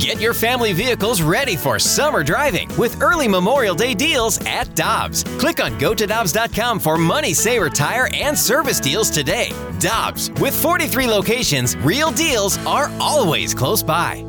[0.00, 5.24] Get your family vehicles ready for summer driving with early Memorial Day deals at Dobbs.
[5.38, 9.52] Click on gotodobbs.com for money saver tire and service deals today.
[9.78, 14.24] Dobbs, with 43 locations, real deals are always close by.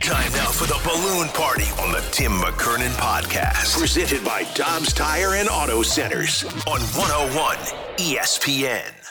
[0.00, 3.78] Time now for the balloon party on the Tim McKernan podcast.
[3.78, 7.56] Presented by Dobbs Tire and Auto Centers on 101
[7.98, 9.05] ESPN.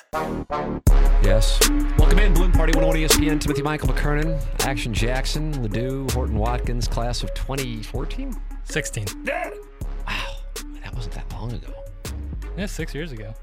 [1.24, 1.60] Yes.
[1.98, 3.40] Welcome in, Balloon Party 101 ESPN.
[3.40, 8.36] Timothy Michael McKernan, Action Jackson, Ledoux, Horton Watkins, class of 2014?
[8.64, 9.06] 16.
[9.26, 10.36] Wow.
[10.84, 11.74] That wasn't that long ago.
[12.58, 13.34] Yeah, six years ago.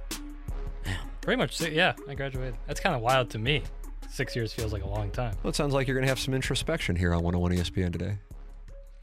[0.85, 0.97] Damn.
[1.21, 2.55] Pretty much, yeah, I graduated.
[2.67, 3.63] That's kind of wild to me.
[4.09, 5.35] Six years feels like a long time.
[5.43, 8.19] Well, it sounds like you're going to have some introspection here on 101 ESPN today.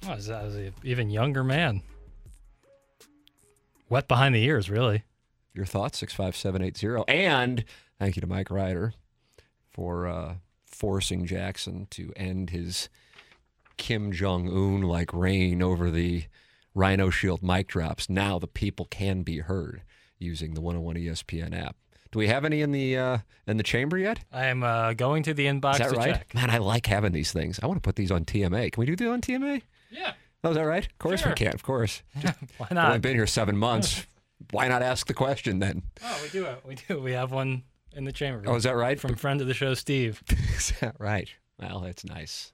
[0.08, 1.82] I was, I was an even younger man.
[3.90, 5.04] Wet behind the ears, really.
[5.60, 7.04] Your thoughts, 65780.
[7.10, 7.66] And
[8.00, 8.94] thank you to Mike Ryder
[9.74, 12.88] for uh, forcing Jackson to end his
[13.76, 16.24] Kim Jong un like reign over the
[16.74, 18.10] Rhino Shield mic drops.
[18.10, 19.82] Now the people can be heard
[20.18, 21.76] using the 101 ESPN app.
[22.14, 24.22] Do we have any in the uh, in the chamber yet?
[24.32, 26.14] I am uh, going to the inbox Is that right?
[26.16, 26.34] check.
[26.34, 27.60] Man, I like having these things.
[27.62, 28.72] I want to put these on TMA.
[28.72, 29.62] Can we do these on TMA?
[29.92, 30.14] Yeah.
[30.42, 30.86] Oh, is that right?
[30.86, 31.32] Of course Sure.
[31.32, 31.54] we can.
[31.54, 32.02] Of course.
[32.18, 32.94] Just, Why not?
[32.94, 34.06] I've been here seven months.
[34.52, 35.84] Why not ask the question then?
[36.04, 36.62] Oh, we do it.
[36.66, 37.00] We do.
[37.02, 37.64] We have one
[37.96, 38.44] in the chamber.
[38.48, 39.00] Oh, is that right?
[39.00, 40.24] From friend of the show, Steve.
[40.56, 41.30] Is that right?
[41.60, 42.54] Well, that's nice.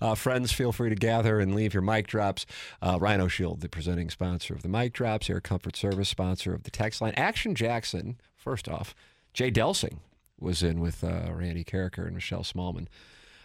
[0.00, 2.44] Uh, friends, feel free to gather and leave your mic drops.
[2.82, 6.64] Uh, Rhino Shield, the presenting sponsor of the mic drops, Air Comfort Service, sponsor of
[6.64, 7.14] the text line.
[7.16, 8.94] Action Jackson, first off,
[9.32, 9.98] Jay Delsing
[10.38, 12.86] was in with uh, Randy Karraker and Michelle Smallmon.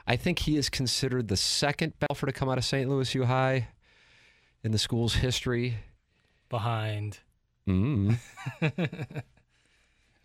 [0.05, 2.89] I think he is considered the second Belfer to come out of St.
[2.89, 3.69] Louis U High
[4.63, 5.77] in the school's history.
[6.49, 7.19] Behind.
[7.69, 8.17] Mm,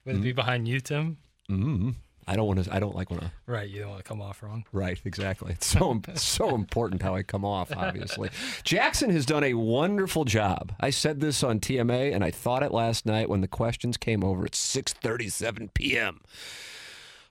[0.06, 1.18] Would it be behind you, Tim?
[1.50, 1.94] mm.
[2.26, 2.74] I don't want to.
[2.74, 3.30] I don't like when to.
[3.46, 3.68] Right.
[3.68, 4.64] You don't want to come off wrong.
[4.72, 5.52] Right, exactly.
[5.52, 7.70] It's so so important how I come off.
[7.76, 8.30] Obviously,
[8.64, 10.72] Jackson has done a wonderful job.
[10.80, 14.24] I said this on TMA, and I thought it last night when the questions came
[14.24, 16.20] over at 6:37 p.m.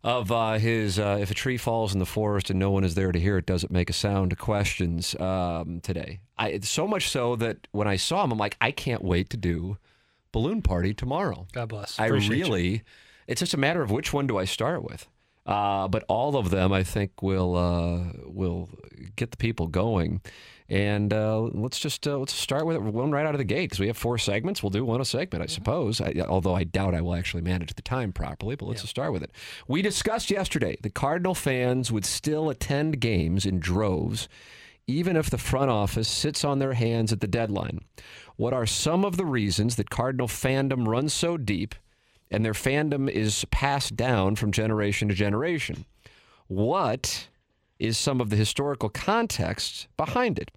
[0.03, 2.93] Of uh, his, uh, if a tree falls in the forest and no one is
[2.93, 4.37] there to hear it, does it make a sound?
[4.37, 6.19] Questions um, today.
[6.37, 9.29] I it's so much so that when I saw him, I'm like, I can't wait
[9.31, 9.77] to do
[10.33, 11.47] balloon party tomorrow.
[11.53, 11.97] God bless.
[11.97, 12.43] I Appreciate you.
[12.43, 12.83] really,
[13.27, 15.07] it's just a matter of which one do I start with.
[15.45, 18.69] Uh, but all of them, I think, will uh, will
[19.15, 20.21] get the people going.
[20.69, 23.79] And uh, let's just uh, let's start with one right out of the gate because
[23.81, 24.63] we have four segments.
[24.63, 25.99] We'll do one a segment, I suppose.
[25.99, 28.55] I, although I doubt I will actually manage the time properly.
[28.55, 29.31] But let's just start with it.
[29.67, 34.29] We discussed yesterday the Cardinal fans would still attend games in droves,
[34.87, 37.79] even if the front office sits on their hands at the deadline.
[38.35, 41.75] What are some of the reasons that Cardinal fandom runs so deep
[42.31, 45.85] and their fandom is passed down from generation to generation?
[46.47, 47.27] What
[47.79, 50.51] is some of the historical context behind it?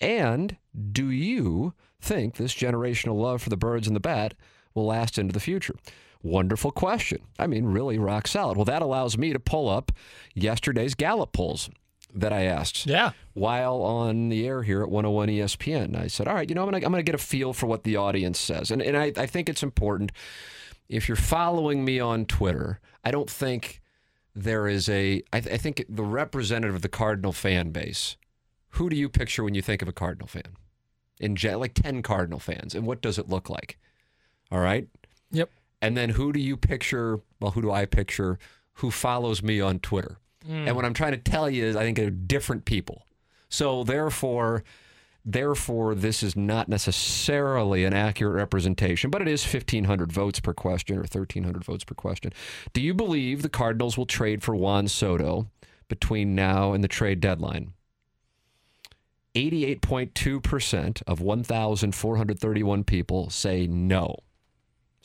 [0.00, 0.56] And
[0.92, 4.34] do you think this generational love for the birds and the bat
[4.74, 5.76] will last into the future?
[6.22, 7.18] Wonderful question.
[7.38, 8.56] I mean, really rock solid.
[8.56, 9.92] Well, that allows me to pull up
[10.34, 11.70] yesterday's Gallup polls
[12.14, 13.10] that I asked Yeah.
[13.32, 15.96] while on the air here at 101 ESPN.
[15.96, 17.66] I said, all right, you know, I'm going to I'm gonna get a feel for
[17.66, 18.70] what the audience says.
[18.70, 20.12] And, and I, I think it's important.
[20.88, 23.80] If you're following me on Twitter, I don't think
[24.34, 28.16] there is a, I, th- I think the representative of the Cardinal fan base,
[28.70, 30.56] who do you picture when you think of a Cardinal fan?
[31.20, 32.74] In gen- like 10 Cardinal fans.
[32.74, 33.78] And what does it look like?
[34.52, 34.86] All right.
[35.30, 35.50] Yep.
[35.80, 37.20] And then who do you picture?
[37.40, 38.38] Well, who do I picture
[38.74, 40.18] who follows me on Twitter?
[40.48, 40.86] And what mm.
[40.86, 43.06] I'm trying to tell you is I think they're different people.
[43.48, 44.64] So therefore,
[45.24, 50.96] therefore, this is not necessarily an accurate representation, but it is 1,500 votes per question
[50.96, 52.32] or 1,300 votes per question.
[52.72, 55.48] Do you believe the Cardinals will trade for Juan Soto
[55.88, 57.72] between now and the trade deadline?
[59.34, 64.18] 88.2% of 1,431 people say no.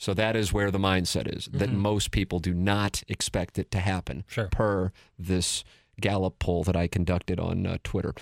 [0.00, 3.78] So that is where the mindset is that most people do not expect it to
[3.80, 4.48] happen Sure.
[4.50, 5.62] per this
[6.00, 8.14] Gallup poll that I conducted on uh, Twitter.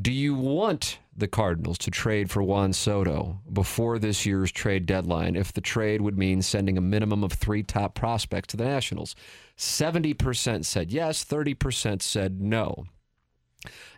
[0.00, 5.36] Do you want the Cardinals to trade for Juan Soto before this year's trade deadline
[5.36, 9.14] if the trade would mean sending a minimum of three top prospects to the Nationals?
[9.56, 12.86] 70% said yes, 30% said no.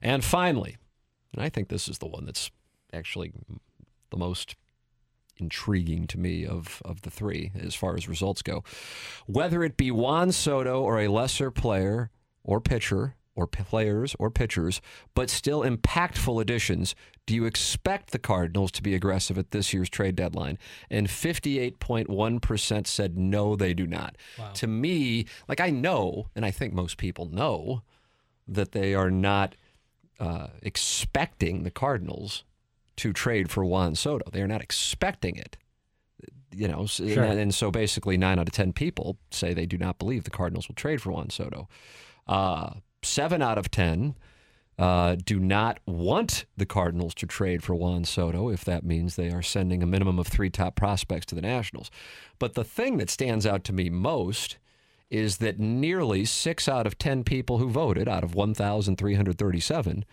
[0.02, 0.76] And finally,
[1.32, 2.50] and I think this is the one that's
[2.92, 3.32] actually
[4.10, 4.54] the most
[5.38, 8.64] intriguing to me of, of the three as far as results go.
[9.26, 12.10] Whether it be Juan Soto or a lesser player
[12.42, 14.80] or pitcher or players or pitchers,
[15.14, 16.94] but still impactful additions,
[17.26, 20.58] do you expect the Cardinals to be aggressive at this year's trade deadline?
[20.90, 24.16] And 58.1% said no, they do not.
[24.54, 27.82] To me, like I know, and I think most people know,
[28.48, 29.56] that they are not
[30.18, 32.44] uh, expecting the Cardinals
[32.96, 34.28] to trade for Juan Soto.
[34.30, 35.56] They are not expecting it.
[36.52, 37.22] You know, Sure.
[37.24, 40.30] and, and so basically nine out of 10 people say they do not believe the
[40.30, 41.68] Cardinals will trade for Juan Soto.
[42.26, 44.14] Uh, seven out of 10
[44.78, 49.30] uh, do not want the Cardinals to trade for Juan Soto if that means they
[49.30, 51.90] are sending a minimum of three top prospects to the Nationals.
[52.38, 54.56] But the thing that stands out to me most
[55.10, 60.04] is that nearly six out of 10 people who voted out of 1,337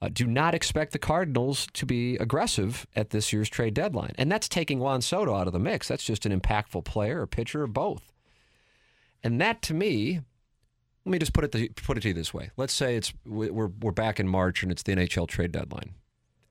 [0.00, 4.12] uh, do not expect the Cardinals to be aggressive at this year's trade deadline.
[4.16, 5.88] And that's taking Juan Soto out of the mix.
[5.88, 8.12] That's just an impactful player, a pitcher, or both.
[9.24, 10.20] And that to me,
[11.04, 12.50] let me just put it to, put it to you this way.
[12.56, 15.94] Let's say it's we- we're we're back in March and it's the NHL trade deadline,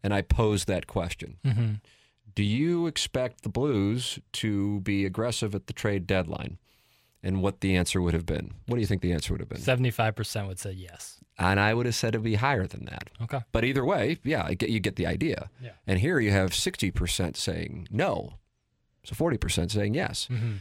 [0.04, 1.74] and I pose that question: Mm-hmm.
[2.36, 6.58] Do you expect the Blues to be aggressive at the trade deadline?
[7.24, 8.54] And what the answer would have been?
[8.68, 9.60] What do you think the answer would have been?
[9.60, 11.20] Seventy-five percent would say yes.
[11.40, 13.10] And I would have said it'd be higher than that.
[13.22, 13.40] Okay.
[13.52, 15.50] But either way, yeah, I get, you get the idea.
[15.62, 15.72] Yeah.
[15.86, 18.34] And here you have 60% saying no.
[19.04, 20.28] So 40% saying yes.
[20.32, 20.56] Mm-hmm.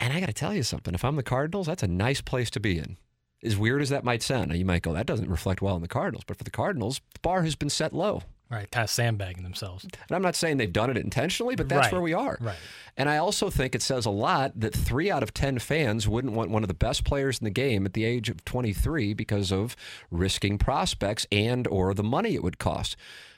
[0.00, 0.94] And I got to tell you something.
[0.94, 2.96] If I'm the Cardinals, that's a nice place to be in.
[3.44, 4.48] As weird as that might sound.
[4.48, 6.24] Now, you might go, that doesn't reflect well on the Cardinals.
[6.26, 8.22] But for the Cardinals, the bar has been set low.
[8.52, 8.70] Right.
[8.70, 9.84] Kind of sandbagging themselves.
[9.84, 11.92] And I'm not saying they've done it intentionally, but that's Right.
[11.92, 12.36] where we are.
[12.38, 12.56] Right.
[12.98, 16.34] And I also think it says a lot that three out of 10 fans wouldn't
[16.34, 19.50] want one of the best players in the game at the age of 23 because
[19.50, 19.74] of
[20.10, 22.94] risking prospects and or the money it would cost.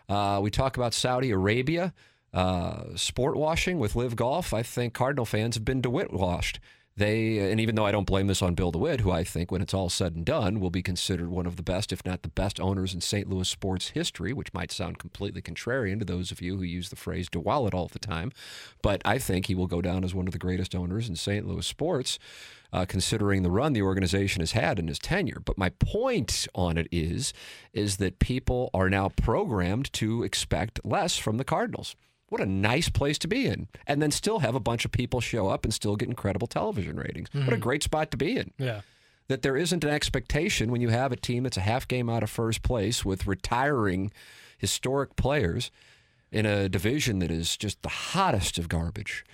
[0.09, 1.95] Uh, we talk about Saudi Arabia,
[2.33, 4.53] uh, sport washing with LIV Golf.
[4.53, 6.59] I think Cardinal fans have been DeWitt washed.
[6.97, 9.61] They, and even though I don't blame this on Bill DeWitt, who I think, when
[9.61, 12.29] it's all said and done, will be considered one of the best, if not the
[12.29, 13.29] best, owners in St.
[13.29, 16.97] Louis sports history, which might sound completely contrarian to those of you who use the
[16.97, 18.31] phrase DeWallet all the time.
[18.81, 21.49] But I think he will go down as one of the greatest owners in St.
[21.49, 22.21] Louis sports,
[22.73, 25.43] uh, considering the run the organization has had in his tenure.
[25.45, 27.33] But my point on it is,
[27.73, 31.97] is that people are now programmed to expect less from the Cardinals.
[32.29, 33.69] What a nice place to be in.
[33.87, 36.97] And then still have a bunch of people show up and still get incredible television
[36.97, 37.29] ratings.
[37.33, 37.61] What a mm-hmm.
[37.61, 38.53] great spot to be in.
[38.59, 38.81] Yeah.
[39.29, 42.23] That there isn't an expectation when you have a team that's a half game out
[42.23, 44.13] of first place with retiring
[44.59, 45.71] historic players
[46.31, 49.25] in a division that is just the hottest of garbage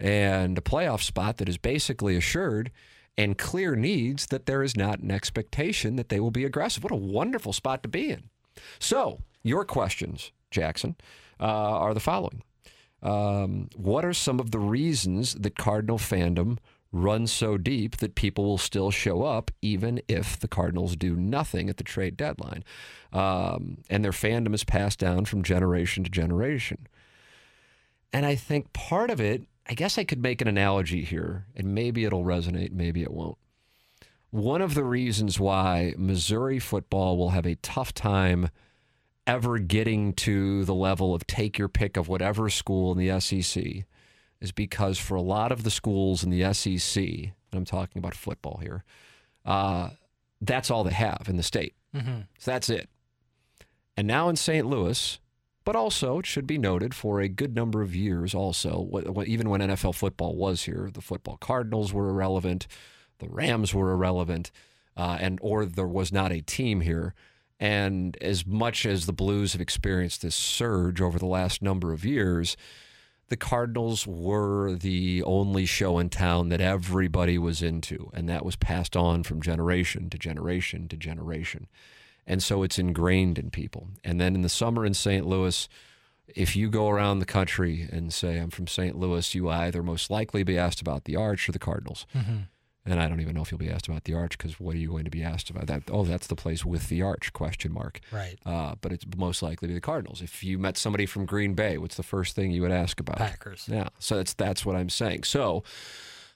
[0.00, 2.70] and a playoff spot that is basically assured
[3.16, 6.84] and clear needs that there is not an expectation that they will be aggressive.
[6.84, 8.30] What a wonderful spot to be in.
[8.78, 10.96] So, your questions, Jackson,
[11.40, 12.42] uh, are the following.
[13.02, 16.58] Um, what are some of the reasons that Cardinal fandom
[16.90, 21.68] runs so deep that people will still show up even if the Cardinals do nothing
[21.68, 22.64] at the trade deadline?
[23.12, 26.88] Um, and their fandom is passed down from generation to generation.
[28.12, 31.74] And I think part of it, I guess I could make an analogy here, and
[31.74, 33.38] maybe it'll resonate, maybe it won't.
[34.30, 38.50] One of the reasons why Missouri football will have a tough time
[39.28, 43.84] ever getting to the level of take your pick of whatever school in the SEC
[44.40, 48.14] is because for a lot of the schools in the SEC, and I'm talking about
[48.14, 48.84] football here,
[49.44, 49.90] uh,
[50.40, 51.74] that's all they have in the state.
[51.94, 52.20] Mm-hmm.
[52.38, 52.88] So that's it.
[53.96, 54.66] And now in St.
[54.66, 55.18] Louis,
[55.64, 58.88] but also it should be noted for a good number of years also,
[59.26, 62.66] even when NFL football was here, the football Cardinals were irrelevant,
[63.18, 64.50] the Rams were irrelevant,
[64.96, 67.14] uh, and or there was not a team here.
[67.60, 72.04] And as much as the Blues have experienced this surge over the last number of
[72.04, 72.56] years,
[73.28, 78.56] the Cardinals were the only show in town that everybody was into, and that was
[78.56, 81.66] passed on from generation to generation to generation.
[82.26, 83.88] And so it's ingrained in people.
[84.04, 85.26] And then in the summer in St.
[85.26, 85.68] Louis,
[86.28, 88.96] if you go around the country and say, I'm from St.
[88.96, 92.06] Louis, you either most likely be asked about the Arch or the Cardinals.
[92.14, 92.36] Mm-hmm.
[92.90, 94.78] And I don't even know if you'll be asked about the Arch because what are
[94.78, 95.66] you going to be asked about?
[95.66, 97.32] That oh, that's the place with the Arch?
[97.32, 98.00] Question mark.
[98.10, 98.36] Right.
[98.46, 100.22] Uh, but it's most likely to the Cardinals.
[100.22, 103.18] If you met somebody from Green Bay, what's the first thing you would ask about?
[103.18, 103.66] Packers.
[103.70, 105.24] Yeah, so that's that's what I'm saying.
[105.24, 105.62] So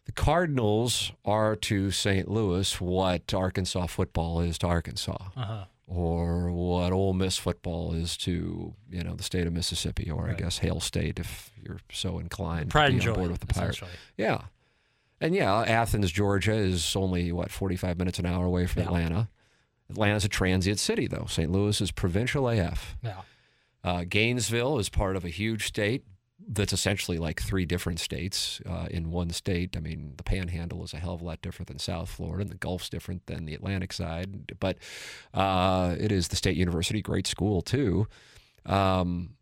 [0.04, 2.28] the Cardinals are to St.
[2.28, 5.64] Louis what Arkansas football is to Arkansas, Uh-huh.
[5.87, 10.35] or what Ole Miss football is to you know the state of Mississippi, or I
[10.35, 13.11] guess Hail State if you're so inclined Pride to and be joy.
[13.12, 13.80] on board with the Pirates.
[14.16, 14.42] Yeah.
[15.22, 18.88] And yeah, Athens, Georgia is only, what, 45 minutes an hour away from Yeah.
[18.88, 19.28] Atlanta.
[19.90, 21.26] Atlanta's a transient city, though.
[21.28, 21.50] St.
[21.50, 22.96] Louis is provincial AF.
[23.02, 23.20] Yeah.
[23.84, 26.04] Uh, Gainesville is part of a huge state
[26.48, 29.76] that's essentially like three different states uh, in one state.
[29.76, 32.50] I mean, the Panhandle is a hell of a lot different than South Florida, and
[32.50, 34.52] the Gulf's different than the Atlantic side.
[34.58, 34.78] But
[35.34, 38.08] uh, it is the State University, great school too.
[38.66, 39.34] Um,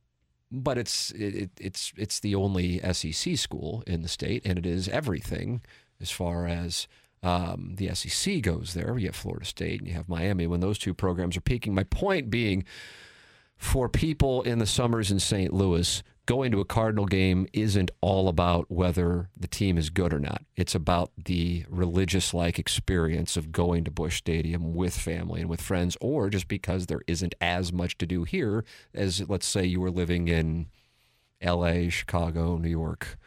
[0.51, 4.67] but it's it, it, it's it's the only SEC school in the state, and it
[4.67, 5.63] is everything
[6.01, 6.89] as far as
[7.23, 8.97] um, the SEC goes there.
[8.99, 11.75] You have Florida State and you have Miami when those two programs are peaking.
[11.75, 12.65] My point being,
[13.57, 15.53] for people in the summers in St.
[15.53, 20.21] Louis, going to a Cardinal game isn't all about whether the team is good or
[20.21, 20.43] not.
[20.55, 25.61] It's about the religious like experience of going to Busch Stadium with family and with
[25.61, 29.81] friends, or just because there isn't as much to do here as, let's say, you
[29.81, 30.69] were living in
[31.45, 33.19] LA, Chicago, New York.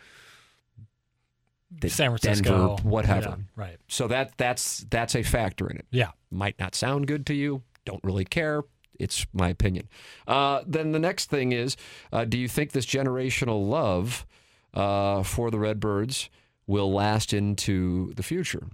[1.85, 3.29] San Francisco, Denver, whatever.
[3.29, 3.77] Yeah, right.
[3.89, 5.87] So that that's that's a factor in it.
[5.91, 6.11] Yeah.
[6.31, 7.63] Might not sound good to you.
[7.83, 8.63] Don't really care.
[9.03, 9.87] It's my opinion.
[10.27, 11.77] Uh, then the next thing is,
[12.11, 14.25] uh, do you think this generational love
[14.73, 16.29] uh, for the Redbirds
[16.65, 18.67] will last into the future?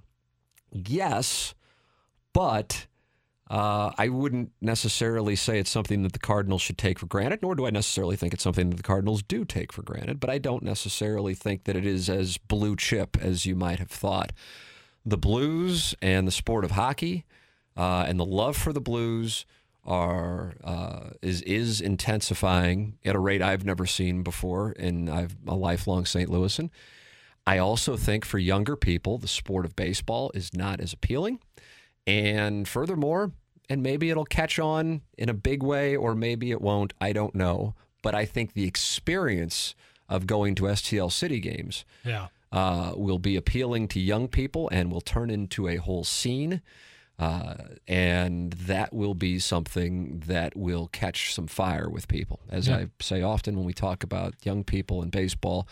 [0.72, 1.56] Yes,
[2.34, 2.88] but
[3.50, 7.56] uh, I wouldn't necessarily say it's something that the Cardinals should take for granted, nor
[7.56, 10.20] do I necessarily think it's something that the Cardinals do take for granted.
[10.20, 13.90] But I don't necessarily think that it is as blue chip as you might have
[13.90, 14.32] thought.
[15.04, 17.26] The Blues and the sport of hockey
[17.76, 19.46] uh, and the love for the Blues
[19.90, 25.56] are uh, is is intensifying at a rate I've never seen before, and I'm a
[25.56, 26.30] lifelong St.
[26.30, 26.70] Louisan.
[27.48, 31.40] I also think for younger people, the sport of baseball is not as appealing.
[32.06, 33.32] And furthermore,
[33.70, 36.94] and maybe it'll catch on in a big way, or maybe it won't.
[37.02, 37.76] I don't know.
[38.02, 39.76] But I think the experience
[40.08, 42.28] of going to STL City games Yeah.
[42.52, 46.62] uh, will be appealing to young people and will turn into a whole scene.
[47.20, 47.56] Uh,
[47.88, 52.40] and that will be something that will catch some fire with people.
[52.50, 52.78] As Yeah.
[52.78, 55.68] I say often when we talk about young people in baseball,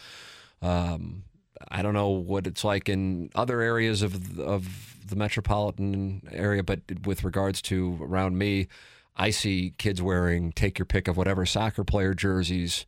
[0.61, 1.23] um,
[1.69, 6.81] I don't know what it's like in other areas of of the metropolitan area, but
[7.05, 8.67] with regards to around me,
[9.15, 12.85] I see kids wearing take your pick of whatever soccer player jerseys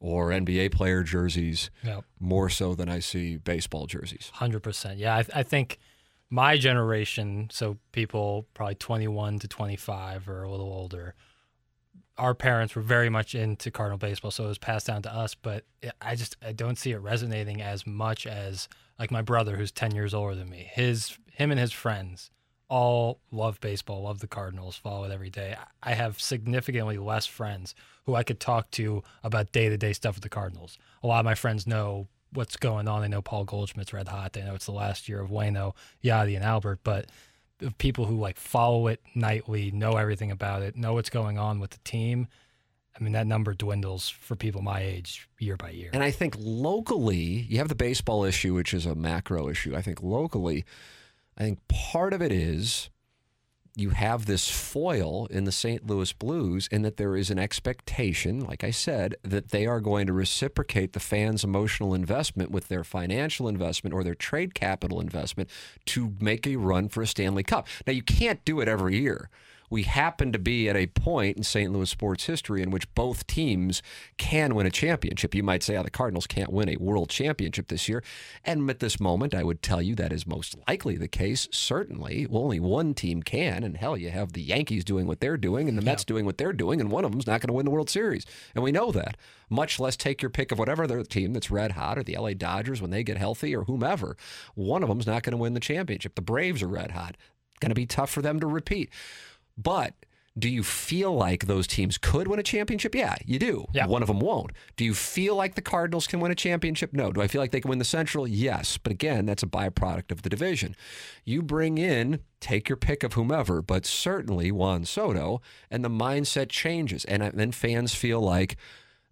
[0.00, 2.00] or NBA player jerseys Yeah.
[2.18, 4.30] more so than I see baseball jerseys.
[4.34, 4.98] Hundred percent.
[4.98, 5.78] Yeah, I, I think
[6.30, 11.14] my generation, so people probably twenty-one to twenty-five or a little older,
[12.16, 15.34] our parents were very much into Cardinal baseball, so it was passed down to us.
[15.34, 15.64] But
[16.00, 18.68] I just I don't see it resonating as much as
[18.98, 20.70] like my brother, who's ten years older than me.
[20.72, 22.30] His him and his friends
[22.68, 25.56] all love baseball, love the Cardinals, follow it every day.
[25.82, 27.74] I have significantly less friends
[28.06, 30.78] who I could talk to about day to day stuff with the Cardinals.
[31.02, 33.02] A lot of my friends know what's going on.
[33.02, 34.32] They know Paul Goldschmidt's red hot.
[34.32, 36.80] They know it's the last year of Waino, Yadi, and Albert.
[36.84, 37.06] But
[37.78, 41.70] people who like follow it nightly, know everything about it, know what's going on with
[41.70, 42.28] the team.
[42.98, 45.90] I mean, that number dwindles for people my age year by year.
[45.92, 49.76] And I think locally, you have the baseball issue, which is a macro issue.
[49.76, 50.64] I think locally,
[51.38, 52.90] I think part of it is
[53.80, 55.86] you have this foil in the St.
[55.86, 60.06] Louis Blues, in that there is an expectation, like I said, that they are going
[60.06, 65.48] to reciprocate the fans' emotional investment with their financial investment or their trade capital investment
[65.86, 67.66] to make a run for a Stanley Cup.
[67.86, 69.30] Now, you can't do it every year.
[69.70, 71.72] We happen to be at a point in St.
[71.72, 73.82] Louis sports history in which both teams
[74.18, 75.34] can win a championship.
[75.34, 78.02] You might say, oh, the Cardinals can't win a world championship this year.
[78.44, 81.48] And at this moment, I would tell you that is most likely the case.
[81.52, 83.62] Certainly, only one team can.
[83.62, 86.36] And hell, you have the Yankees doing what they're doing and the Mets doing what
[86.36, 88.26] they're doing, and one of them's not going to win the World Series.
[88.54, 89.16] And we know that.
[89.48, 92.34] Much less take your pick of whatever other team that's red hot or the LA
[92.34, 94.16] Dodgers when they get healthy or whomever.
[94.54, 96.14] One of them's not going to win the championship.
[96.14, 97.16] The Braves are red hot.
[97.60, 98.90] Going to be tough for them to repeat.
[99.60, 99.94] But
[100.38, 102.94] do you feel like those teams could win a championship?
[102.94, 103.66] Yeah, you do.
[103.74, 103.86] Yeah.
[103.86, 104.52] One of them won't.
[104.76, 106.92] Do you feel like the Cardinals can win a championship?
[106.92, 107.10] No.
[107.12, 108.26] Do I feel like they can win the Central?
[108.26, 108.78] Yes.
[108.78, 110.76] But again, that's a byproduct of the division.
[111.24, 116.48] You bring in, take your pick of whomever, but certainly Juan Soto, and the mindset
[116.48, 117.04] changes.
[117.04, 118.56] And then fans feel like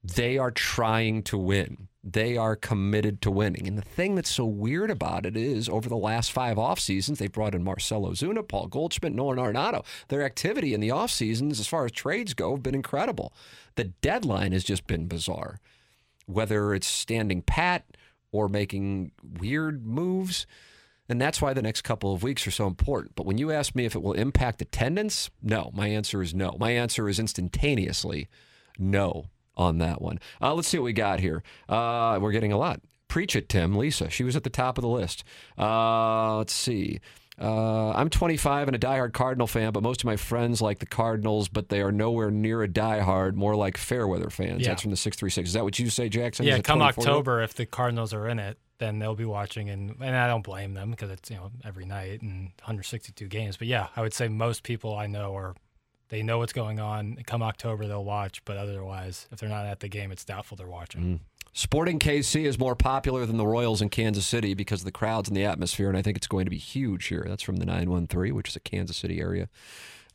[0.03, 1.89] they are trying to win.
[2.13, 3.69] They are committed to winning.
[3.69, 7.19] And the thing that's so weird about it is over the last five off seasons,
[7.19, 9.85] they've brought in Marcell Ozuna, Paul Goldschmidt, Nolan Arenado.
[10.09, 13.35] Their activity in the off seasons, as far as trades go, have been incredible.
[13.75, 15.61] The deadline has just been bizarre.
[16.27, 17.85] Whether it's standing pat
[18.33, 20.47] or making weird moves.
[21.11, 23.17] And that's why the next couple of weeks are so important.
[23.17, 25.71] But when you ask me if it will impact attendance, no.
[25.75, 26.57] My answer is no.
[26.59, 28.29] My answer is instantaneously
[28.79, 29.27] no
[29.59, 30.19] on that one.
[30.41, 31.43] Uh, let's see what we got here.
[31.69, 32.81] Uh, we're getting a lot.
[33.09, 33.77] Preach it, Tim.
[33.77, 35.25] Lisa, she was at the top of the list.
[35.59, 37.01] Uh, let's see.
[37.41, 40.87] Uh, I'm 25 and a diehard Cardinal fan, but most of my friends like the
[40.87, 44.63] Cardinals, but they are nowhere near a diehard, more like Fairweather fans.
[44.63, 44.69] Yeah.
[44.69, 45.49] That's from the 636.
[45.51, 46.47] Is that what you say, Jackson?
[46.47, 47.19] Yeah, come 24 year old?
[47.19, 50.45] October, if the Cardinals are in it, then they'll be watching, and and I don't
[50.45, 53.57] blame them because it's you know every night and 162 games.
[53.57, 55.55] But yeah, I would say most people I know are
[56.09, 57.17] they know what's going on.
[57.27, 60.67] Come October, they'll watch, but otherwise, if they're not at the game, it's doubtful they're
[60.67, 61.21] watching.
[61.53, 65.29] Sporting KC is more popular than the Royals in Kansas City because of the crowds
[65.29, 67.25] and the atmosphere, and I think it's going to be huge here.
[67.27, 69.49] That's from the 913, which is a Kansas City area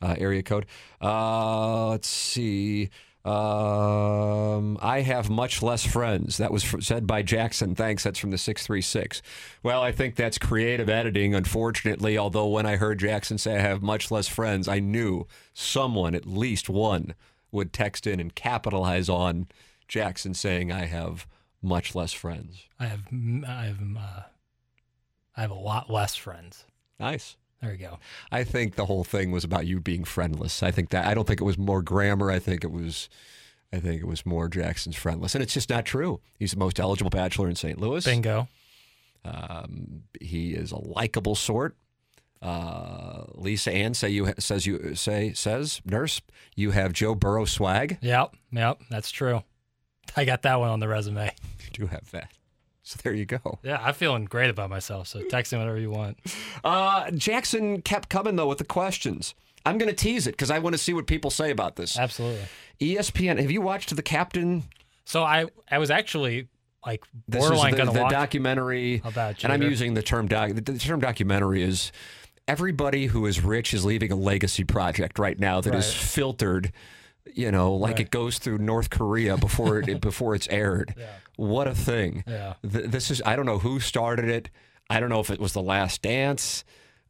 [0.00, 0.66] uh, area code.
[1.00, 2.90] Uh, let's see.
[3.24, 6.36] Um, I have much less friends.
[6.36, 7.74] That was said by Jackson.
[7.74, 8.04] Thanks.
[8.04, 9.22] That's from the 636.
[9.62, 12.18] Well, I think that's creative editing, unfortunately.
[12.18, 16.26] Although, when I heard Jackson say I have much less friends, I knew someone, at
[16.26, 17.14] least one,
[17.50, 19.46] would text in and capitalize on
[19.88, 21.26] Jackson saying I have
[21.62, 22.64] much less friends.
[22.78, 24.22] I have I have uh,
[25.36, 26.64] I have a lot less friends.
[27.00, 27.36] Nice.
[27.64, 27.98] There you go.
[28.30, 30.62] I think the whole thing was about you being friendless.
[30.62, 32.30] I think that I don't think it was more grammar.
[32.30, 33.08] I think it was
[33.72, 35.34] I think it was more Jackson's friendless.
[35.34, 36.20] And it's just not true.
[36.38, 37.80] He's the most eligible bachelor in St.
[37.80, 38.04] Louis.
[38.04, 38.48] Bingo.
[39.24, 41.74] Um, he is a likable sort.
[42.42, 46.20] Uh, Lisa Ann say you says you say says nurse
[46.54, 47.96] you have Joe Burrow swag.
[48.02, 48.36] Yep.
[48.52, 48.82] Yep.
[48.90, 49.42] That's true.
[50.14, 51.34] I got that one on the resume.
[51.60, 52.30] You do have that.
[52.86, 53.58] So there you go.
[53.62, 55.08] Yeah, I'm feeling great about myself.
[55.08, 56.18] So text me whatever you want.
[56.62, 59.34] Uh, Jackson kept coming though with the questions.
[59.66, 61.98] I'm going to tease it because I want to see what people say about this.
[61.98, 62.42] Absolutely.
[62.80, 63.38] ESPN.
[63.40, 64.62] Have you watched the Captain?
[65.04, 66.48] So I I was actually
[66.86, 69.00] like This is borderline the, gonna the documentary.
[69.04, 70.52] About and I'm using the term doc.
[70.54, 71.92] The, term documentary is
[72.48, 75.94] everybody who is rich is leaving a legacy project right now that is Right.
[75.94, 76.72] filtered.
[77.32, 78.00] You know, like Right.
[78.06, 80.94] it goes through North Korea before it before it's aired.
[80.96, 81.06] Yeah.
[81.36, 82.22] What a thing!
[82.26, 82.54] Yeah.
[82.62, 83.22] Th- this is.
[83.24, 84.50] I don't know who started it.
[84.90, 86.64] I don't know if it was the Last Dance.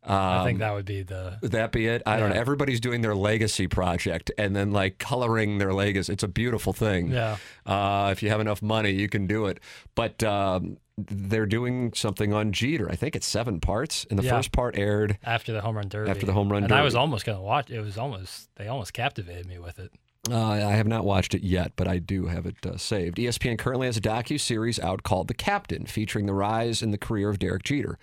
[0.06, 2.02] Um, I think that would be the Would that be it?
[2.04, 2.36] I don't know.
[2.36, 6.12] Everybody's doing their legacy project and then like coloring their legacy.
[6.12, 7.08] It's a beautiful thing.
[7.10, 7.36] Yeah.
[7.66, 9.60] Uh, if you have enough money, you can do it.
[9.94, 12.88] But um, they're doing something on Jeter.
[12.90, 14.06] I think it's seven parts.
[14.10, 14.36] And the Yeah.
[14.36, 15.16] first part aired.
[15.24, 16.10] after the home run derby.
[16.10, 17.70] After the home run and I was almost gonna watch.
[17.70, 19.90] It was almost they almost captivated me with it.
[20.30, 23.18] Uh, I have not watched it yet, but I do have it uh, saved.
[23.18, 26.98] ESPN currently has a docu series out called "The Captain," featuring the rise and the
[26.98, 27.98] career of Derek Jeter.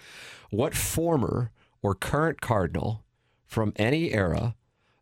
[0.52, 1.52] What former
[1.82, 3.04] or current Cardinal
[3.48, 4.56] from any era,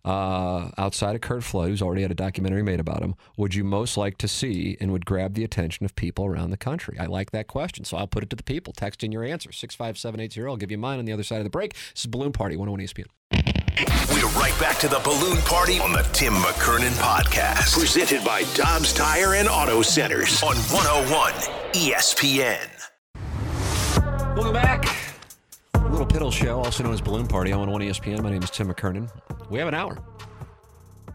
[0.05, 3.65] uh, outside of Curt Flood, who's already had a documentary made about him, would you
[3.65, 6.97] most like to see and would grab the attention of people around the country?
[6.97, 8.71] I like that question, so I'll put it to the people.
[8.71, 10.51] Text in your answer six five seven eight zero.
[10.51, 11.73] I'll give you mine on the other side of the break.
[11.73, 13.48] This is Balloon Party, 101 ESPN.
[13.79, 17.77] We're right back to the balloon party on the Tim McKernan podcast.
[17.77, 21.31] Presented by Dobbs Tire and Auto Centers on 101
[21.71, 22.67] ESPN.
[24.35, 24.83] Welcome back.
[25.75, 28.21] Little Piddle Show, also known as Balloon Party on 101 ESPN.
[28.21, 29.09] My name is Tim McKernan.
[29.49, 29.97] We have an hour.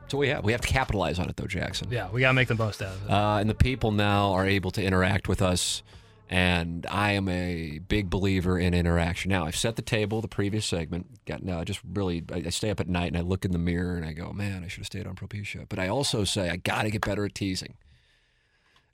[0.07, 0.43] So we have.
[0.43, 1.89] We have to capitalize on it, though, Jackson.
[1.91, 3.11] Yeah, we gotta make the most out of it.
[3.11, 5.83] Uh, and the people now are able to interact with us.
[6.35, 9.31] And I am a big believer in interaction.
[9.31, 11.25] Now, I've set the table the previous segment.
[11.27, 13.59] Got I just really, I, I stay up at night and I look in the
[13.59, 15.65] mirror and I go, man, I should have stayed on Propecia.
[15.69, 17.75] But I also say I got to get better at teasing.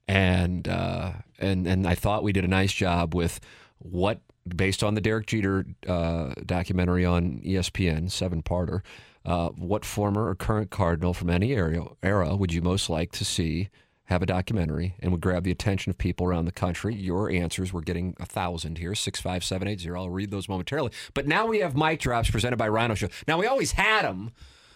[0.07, 3.41] And uh, and and I thought we did a nice job with
[3.79, 8.83] what, based on the Derek Jeter uh, documentary on ESPN, seven parter.
[9.25, 13.25] Uh, what former or current Cardinal from any era, era would you most like to
[13.25, 13.71] see
[14.11, 16.95] have a documentary and would grab the attention of people around the country?
[16.95, 19.97] Your answers, we're getting a thousand here, 65780.
[19.97, 20.91] I'll read those momentarily.
[21.15, 23.09] But now we have mic drops presented by Rhino Show.
[23.29, 24.33] Now, we always had them,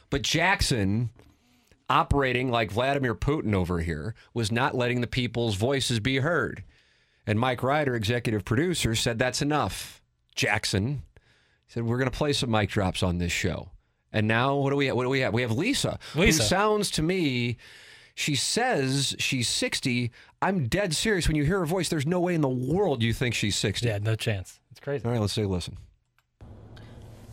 [0.08, 1.10] but Jackson
[1.90, 6.64] operating like Vladimir Putin over here was not letting the people's voices be heard.
[7.26, 10.00] And Mike Ryder, executive producer, said that's enough.
[10.34, 11.02] Jackson
[11.68, 13.70] said we're going to play some mic drops on this show.
[14.12, 14.96] And now what do we have?
[14.96, 15.34] What do we have?
[15.34, 16.42] We have Lisa, Lisa.
[16.42, 17.56] who sounds to me.
[18.14, 20.10] She says she's 60.
[20.40, 21.26] I'm dead serious.
[21.26, 23.88] When you hear her voice, there's no way in the world you think she's 60.
[23.88, 24.60] yeah, no chance.
[24.70, 25.04] It's crazy.
[25.04, 25.76] All right, let's take a listen.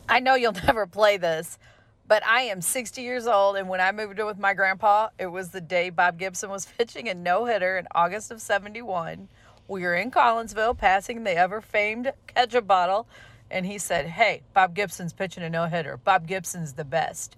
[0.10, 1.60] I know you'll never play this,
[2.08, 5.28] but I am 60 years old, and when I moved in with my grandpa, it
[5.28, 9.30] was the day Bob Gibson was pitching a no hitter in August of 71.
[9.68, 13.08] We were in Collinsville passing the ever famed ketchup bottle,
[13.52, 15.98] and he said, Hey, Bob Gibson's pitching a no hitter.
[15.98, 17.38] Bob Gibson's the best.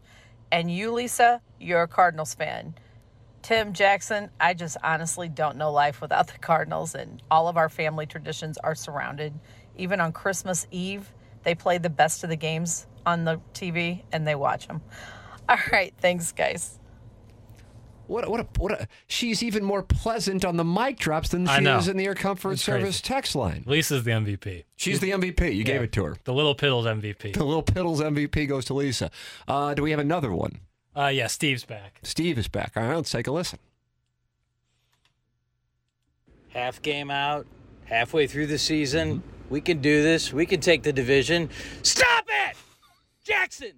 [0.52, 2.76] And you, Lisa, you're a Cardinals fan.
[3.44, 7.68] Tim Jackson, I just honestly don't know life without the Cardinals, and all of our
[7.70, 9.34] family traditions are surrounded.
[9.78, 11.12] Even on Christmas Eve,
[11.44, 14.82] they play the best of the games on the TV and they watch them.
[15.50, 16.80] All right, thanks, guys.
[18.08, 21.46] What a, what a, what a, she's even more pleasant on the mic drops than
[21.48, 21.78] she know.
[21.78, 23.02] is in the Air Comfort It's Service crazy.
[23.02, 23.64] text line.
[23.66, 24.64] Lisa's the MVP.
[24.76, 25.54] She's the MVP.
[25.56, 26.18] You gave it to her.
[26.24, 27.34] The little piddles MVP.
[27.34, 29.10] The little Piddles MVP goes to Lisa.
[29.48, 30.60] Uh, do we have another one?
[30.96, 32.00] Uh, yeah, Steve's back.
[32.04, 32.74] Steve is back.
[32.76, 33.60] All right, let's take a listen.
[36.54, 37.48] half game out,
[37.86, 39.24] halfway through the season.
[39.50, 40.32] We can do this.
[40.32, 41.50] We can take the division.
[41.82, 42.56] Stop it!
[43.24, 43.72] Jackson,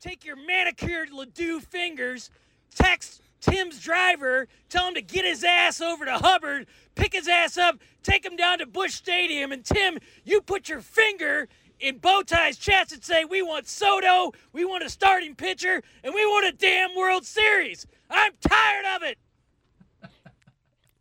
[0.00, 2.30] take your manicured Ledoux fingers,
[2.74, 7.58] text Tim's driver, tell him to get his ass over to Hubbard, pick his ass
[7.58, 11.48] up, take him down to Busch Stadium, and Tim, you put your finger
[11.84, 16.14] in bow ties chest and say, We want Soto, we want a starting pitcher, and
[16.14, 17.86] we want a damn World Series.
[18.10, 19.18] I'm tired of it.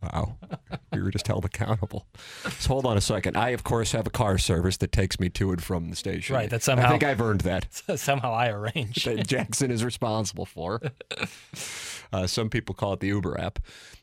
[0.01, 0.35] Wow.
[0.91, 2.05] we were just held accountable.
[2.59, 3.37] So hold on a second.
[3.37, 6.35] I, of course, have a car service that takes me to and from the station.
[6.35, 7.67] Right, that somehow- I think I've earned that.
[7.95, 9.05] Somehow I arranged.
[9.07, 10.81] that Jackson is responsible for.
[12.11, 13.57] Uh, some people call it the Uber app,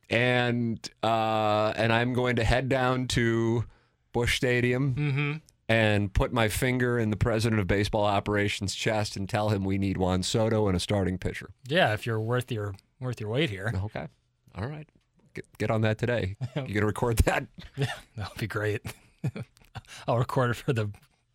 [0.09, 3.65] and uh, and I'm going to head down to
[4.13, 5.41] Busch Stadium
[5.71, 9.79] and put my finger in the president of baseball operations' chest and tell him we
[9.79, 11.51] need Juan Soto and a starting pitcher.
[11.69, 14.09] Yeah, if you're worth your worth your weight here, Okay,
[14.57, 14.89] all right,
[15.33, 16.37] get, get on that today.
[16.57, 17.47] You gonna record that?
[17.77, 18.83] Yeah, that'll be great.
[20.09, 20.91] I'll record it for the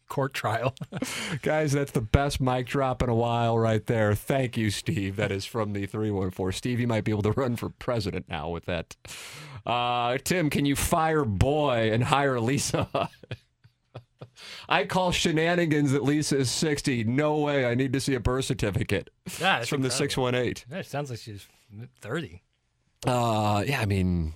[0.09, 0.75] court trial.
[1.41, 4.13] Guys, that's the best mic drop in a while right there.
[4.15, 5.15] Thank you, Steve.
[5.15, 6.51] That is from the 314.
[6.55, 8.97] Steve, you might be able to run for president now with that.
[9.65, 12.89] Uh, Tim, can you fire Boy and hire Lisa?
[14.69, 17.03] I call shenanigans that Lisa is 60.
[17.05, 17.65] No way.
[17.65, 19.09] I need to see a birth certificate.
[19.39, 20.65] Yeah, It's from the 618.
[20.71, 21.47] Yeah, it sounds like she's
[22.01, 22.41] thirty.
[23.05, 24.33] Uh, yeah, I mean,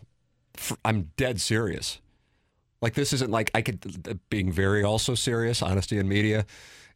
[0.84, 2.00] I'm dead serious.
[2.82, 6.46] Like this isn't like I could uh, being very also serious, honesty in media,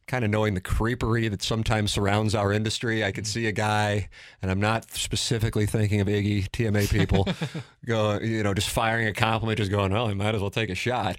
[0.08, 3.04] kind of knowing the creepery that sometimes surrounds our industry.
[3.04, 4.10] I could see a guy,
[4.42, 7.28] and I'm not specifically thinking of Iggy TMA people,
[7.86, 10.70] go you know just firing a compliment, just going, oh, I might as well take
[10.70, 11.18] a shot.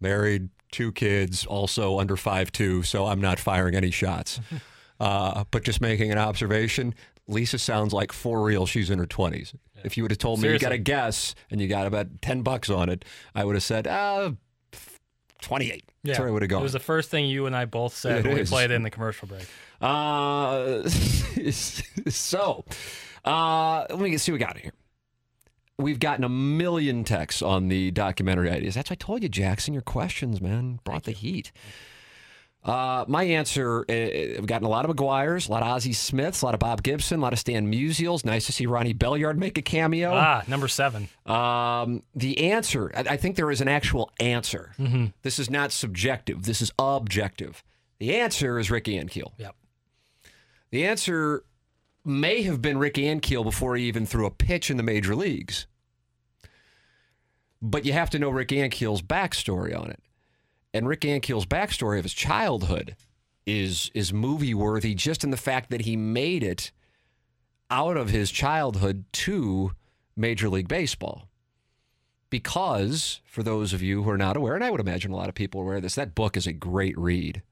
[0.00, 4.40] Married, two kids, also under five two, so I'm not firing any shots.
[5.00, 6.94] uh, but just making an observation.
[7.26, 8.66] Lisa sounds like for real.
[8.66, 9.54] She's in her 20s.
[9.84, 12.42] If you would have told me you got a guess and you got about 10
[12.42, 13.04] bucks on it,
[13.34, 14.32] I would have said, uh,
[15.40, 15.84] 28.
[16.02, 16.60] That's where I would have gone.
[16.60, 18.50] It was the first thing you and I both said It when we is.
[18.50, 19.46] played in the commercial break.
[19.80, 20.88] Uh,
[21.50, 22.64] so,
[23.24, 24.72] uh, let me see what we got here.
[25.80, 28.74] We've gotten a million texts on the documentary ideas.
[28.74, 29.72] That's why I told you, Jackson.
[29.74, 31.52] Your questions, man, brought the heat.
[32.62, 33.92] Uh, my answer, uh,
[34.38, 36.82] I've gotten a lot of McGwire's, a lot of Ozzie Smiths, a lot of Bob
[36.82, 38.22] Gibson, a lot of Stan Musials.
[38.22, 40.12] Nice to see Ronnie Belliard make a cameo.
[40.12, 41.08] Ah, number seven.
[41.24, 44.74] Um, the answer, I I think there is an actual answer.
[45.22, 46.42] This is not subjective.
[46.42, 47.64] This is objective.
[47.98, 49.32] The answer is Ricky Ankiel.
[49.38, 49.56] Yep.
[50.70, 51.44] The answer
[52.04, 55.66] may have been Ricky Ankiel before he even threw a pitch in the major leagues.
[57.62, 60.00] But you have to know Rick Ankiel's backstory on it.
[60.72, 62.96] And Rick Ankiel's backstory of his childhood
[63.46, 66.70] is is movie worthy just in the fact that he made it
[67.70, 69.72] out of his childhood to
[70.16, 71.28] Major League Baseball.
[72.28, 75.28] Because, for those of you who are not aware, and I would imagine a lot
[75.28, 77.42] of people are aware of this, that book is a great read.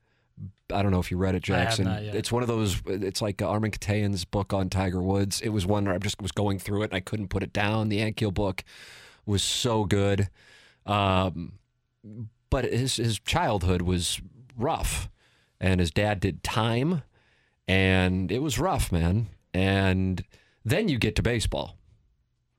[0.72, 1.86] I don't know if you read it, Jackson.
[2.14, 2.80] It's one of those.
[2.86, 5.40] It's like Armen Keteyian's book on Tiger Woods.
[5.40, 7.52] It was one where I just was going through it and I couldn't put it
[7.52, 7.88] down.
[7.88, 8.62] The Ankiel book
[9.28, 10.28] was so good,
[10.86, 11.52] um,
[12.50, 14.20] but his his childhood was
[14.56, 15.08] rough,
[15.60, 17.02] and his dad did time,
[17.68, 19.28] and it was rough, man.
[19.52, 20.24] And
[20.64, 21.76] then you get to baseball.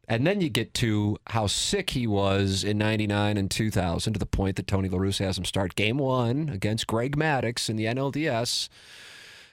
[0.07, 4.25] And then you get to how sick he was in 99 and 2000 to the
[4.25, 7.85] point that Tony La Russa has him start game one against Greg Maddux in the
[7.85, 8.69] NLDS.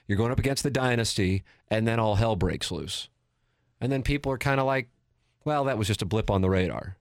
[0.07, 3.07] You're going up against the dynasty, and then all hell breaks loose.
[3.79, 4.89] And then people are kind of like,
[5.45, 6.96] well, that was just a blip on the radar.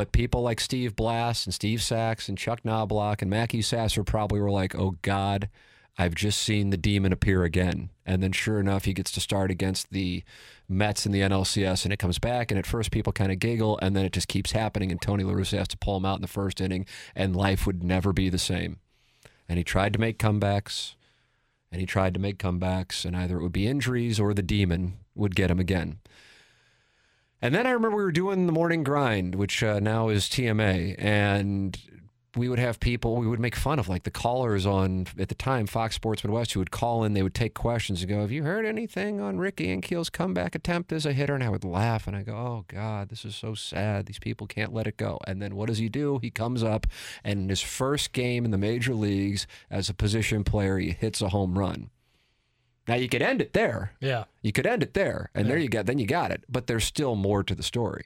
[0.00, 4.40] But people like Steve Blass and Steve Sax and Chuck Knoblauch and Mackey Sasser probably
[4.40, 5.50] were like, oh, God,
[5.98, 7.90] I've just seen the demon appear again.
[8.06, 10.24] And then sure enough, he gets to start against the
[10.66, 12.50] Mets in the NLCS and it comes back.
[12.50, 14.90] And at first, people kind of giggle and then it just keeps happening.
[14.90, 17.66] And Tony La Russa has to pull him out in the first inning and life
[17.66, 18.78] would never be the same.
[19.50, 20.94] And he tried to make comebacks
[21.70, 24.96] and he tried to make comebacks and either it would be injuries or the demon
[25.14, 25.98] would get him again.
[27.42, 30.94] And then I remember we were doing the morning grind, which uh, now is TMA,
[30.98, 31.78] and
[32.36, 35.34] we would have people we would make fun of, like the callers on at the
[35.34, 37.14] time Fox Sports Midwest, who would call in.
[37.14, 40.92] They would take questions and go, "Have you heard anything on Ricky Ankiel's comeback attempt
[40.92, 43.54] as a hitter?" And I would laugh and I go, "Oh God, this is so
[43.54, 44.06] sad.
[44.06, 46.18] These people can't let it go." And then what does he do?
[46.18, 46.86] He comes up
[47.24, 51.20] and in his first game in the major leagues as a position player, he hits
[51.20, 51.90] a home run.
[52.90, 53.92] Now you could end it there.
[54.00, 54.24] Yeah.
[54.42, 55.86] You could end it there, and there you got.
[55.86, 56.44] Then you got it.
[56.48, 58.04] But there's still more to the story,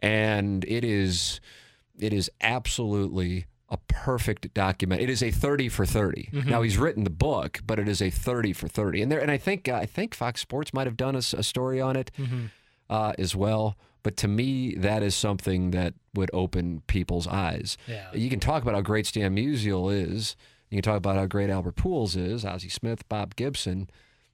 [0.00, 1.40] and it is,
[1.98, 5.00] it is absolutely a perfect document.
[5.00, 8.10] It is a thirty for 30 Now he's written the book, but it is a
[8.10, 9.00] thirty for thirty.
[9.02, 11.80] And there, and I think uh, I think Fox Sports might have done a story
[11.80, 12.10] on it
[12.90, 13.76] uh, as well.
[14.02, 17.78] But to me, that is something that would open people's eyes.
[17.86, 18.08] Yeah.
[18.12, 20.34] You can talk about how great Stan Musial is.
[20.72, 23.90] You can talk about how great Albert Pujols is, Ozzie Smith, Bob Gibson.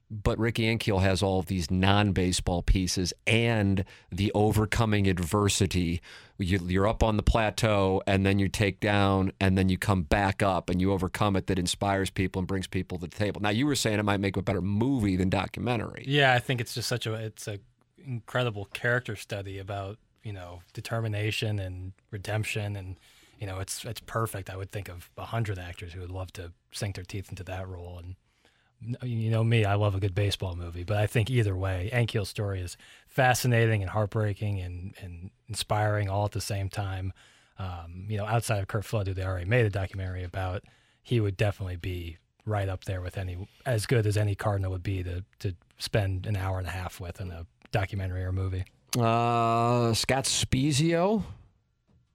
[0.09, 6.01] but Ricky Ankiel has all of these non-baseball pieces and the overcoming adversity.
[6.37, 10.03] You, you're up on the plateau, and then you take down, and then you come
[10.03, 11.47] back up, and you overcome it.
[11.47, 13.41] That inspires people and brings people to the table.
[13.41, 16.05] Now, you were saying it might make a better movie than documentary.
[16.07, 17.59] Yeah, I think it's just such a it's a
[17.97, 22.97] incredible character study about you know determination and redemption and
[23.39, 24.49] you know it's it's perfect.
[24.49, 27.43] I would think of a hundred actors who would love to sink their teeth into
[27.45, 28.15] that role and
[29.03, 32.29] you know me, I love a good baseball movie, but I think either way, Ankiel's
[32.29, 37.11] story is fascinating and heartbreaking and, and inspiring all at the same time.
[37.57, 40.63] Um, you know, outside of Curt Flood, who they already made a documentary about,
[41.03, 44.83] he would definitely be right up there with any as good as any Cardinal would
[44.83, 48.63] be to to spend an hour and a half with in a documentary or movie.
[48.97, 51.23] Uh, Scott Spiezio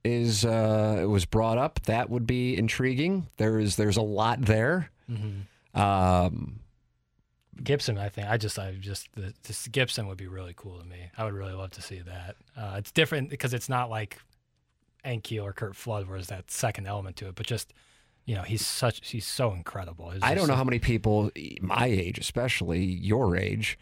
[0.05, 1.79] is uh, it was brought up.
[1.83, 3.27] That would be intriguing.
[3.37, 4.91] There's there's a lot there.
[5.73, 6.59] Um,
[7.63, 10.85] Gibson, I think I just I just the, this Gibson would be really cool to
[10.85, 10.97] me.
[11.17, 12.35] I would really love to see that.
[12.57, 14.19] Uh, it's different because it's not like
[15.05, 17.73] Ankiel or Curt Flood, where there's that second element to it, but just
[18.25, 20.09] you know he's such he's so incredible.
[20.09, 23.79] He's I don't know so- how many people my age, especially your age,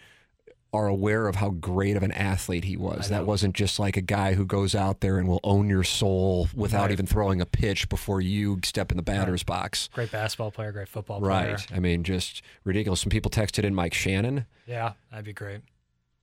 [0.74, 3.10] are aware of how great of an athlete he was.
[3.10, 6.48] That wasn't just like a guy who goes out there and will own your soul
[6.56, 6.92] without Right.
[6.92, 9.88] even throwing a pitch before you step in the batter's box.
[9.94, 11.52] great basketball player, great football player.
[11.52, 11.72] Right.
[11.72, 13.02] I mean, just ridiculous.
[13.02, 14.46] Some people texted in Mike Shannon.
[14.66, 15.62] Yeah, that'd be great.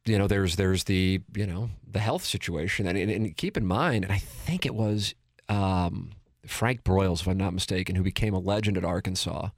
[0.06, 3.64] you know, there's there's the you know the health situation, and, and, and keep in
[3.66, 5.14] mind, and I think it was
[5.48, 6.10] um,
[6.46, 9.50] Frank Broyles, if I'm not mistaken, who became a legend at Arkansas.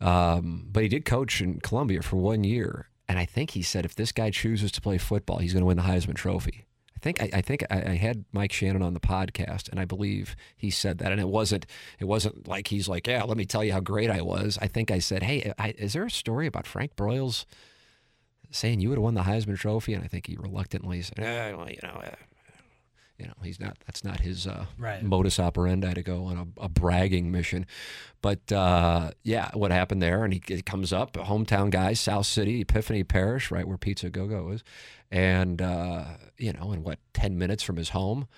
[0.00, 3.84] Um, but he did coach in Columbia for one year, and I think he said
[3.84, 6.66] if this guy chooses to play football, he's going to win the Heisman Trophy.
[6.94, 9.84] I think I, I think I, I had Mike Shannon on the podcast, and I
[9.84, 11.12] believe he said that.
[11.12, 11.66] And it wasn't
[12.00, 14.58] it wasn't like he's like, yeah, let me tell you how great I was.
[14.60, 17.44] I think I said, hey, I, is there a story about Frank Broyles?
[18.50, 21.52] saying you would have won the Heisman Trophy, and I think he reluctantly said, eh,
[21.52, 22.14] "Well, you know, uh,
[23.18, 23.76] you know, he's not.
[23.86, 25.02] That's not his uh, Right.
[25.02, 27.66] modus operandi to go on a, a bragging mission."
[28.22, 30.24] But uh, yeah, what happened there?
[30.24, 34.08] And he, he comes up, a hometown guy, South City, Epiphany Parish, right where Pizza
[34.10, 34.62] Go Go is,
[35.10, 36.04] and uh,
[36.36, 38.28] you know, in what ten minutes from his home.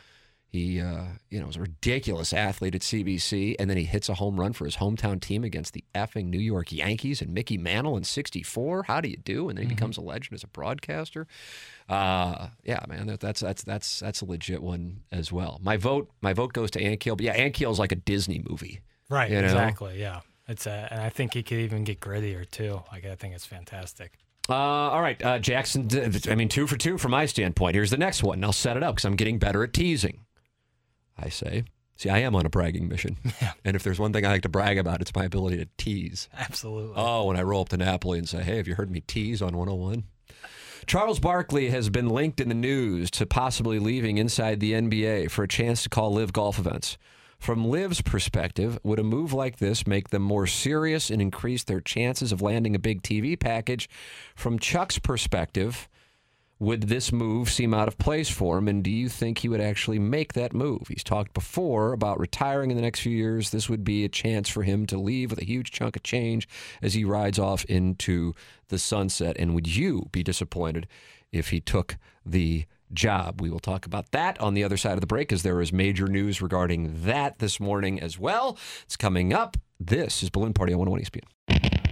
[0.53, 4.15] He, uh, you know, was a ridiculous athlete at CBC, and then he hits a
[4.15, 7.97] home run for his hometown team against the effing New York Yankees and Mickey Mantle
[7.97, 8.83] in '64.
[8.89, 9.49] How do you do?
[9.49, 11.29] And then he becomes a legend as a broadcaster.
[11.91, 15.59] Uh, yeah, man, that, that's that's that's that's a legit one as well.
[15.61, 18.81] My vote, my vote goes to Ankiel, but yeah, Ankiel's like a Disney movie.
[19.09, 19.31] Right.
[19.31, 19.47] You know?
[19.47, 20.01] Exactly.
[20.01, 20.21] Yeah.
[20.47, 22.83] It's uh, and I think he could even get grittier too.
[22.93, 24.13] Like I think it's fantastic.
[24.49, 25.89] Uh, all right, uh, Jackson.
[26.29, 27.77] I mean, two for two from my standpoint.
[27.77, 28.39] Here's the next one.
[28.39, 30.21] and I'll set it up because I'm getting better at teasing.
[31.17, 31.65] I say.
[31.97, 33.19] See, I am on a bragging mission.
[33.65, 36.29] And if there's one thing I like to brag about, it's my ability to tease.
[36.37, 36.95] Absolutely.
[36.97, 39.43] Oh, when I roll up to Napoli and say, hey, have you heard me tease
[39.43, 40.05] on 101?
[40.87, 45.43] Charles Barkley has been linked in the news to possibly leaving inside the NBA for
[45.43, 46.97] a chance to call LIV Golf events.
[47.39, 51.81] From LIV's perspective, would a move like this make them more serious and increase their
[51.81, 53.89] chances of landing a big TV package?
[54.35, 55.89] From Chuck's perspective,
[56.61, 58.69] would this move seem out of place for him?
[58.69, 60.83] And do you think he would actually make that move?
[60.89, 63.49] He's talked before about retiring in the next few years.
[63.49, 66.47] This would be a chance for him to leave with a huge chunk of change
[66.83, 68.35] as he rides off into
[68.69, 69.37] the sunset.
[69.39, 70.87] And would you be disappointed
[71.33, 71.97] if he took
[72.27, 73.41] the job?
[73.41, 75.73] We will talk about that on the other side of the break as there is
[75.73, 78.59] major news regarding that this morning as well.
[78.83, 79.57] It's coming up.
[79.81, 81.40] This is Balloon Party on 101 ESPN.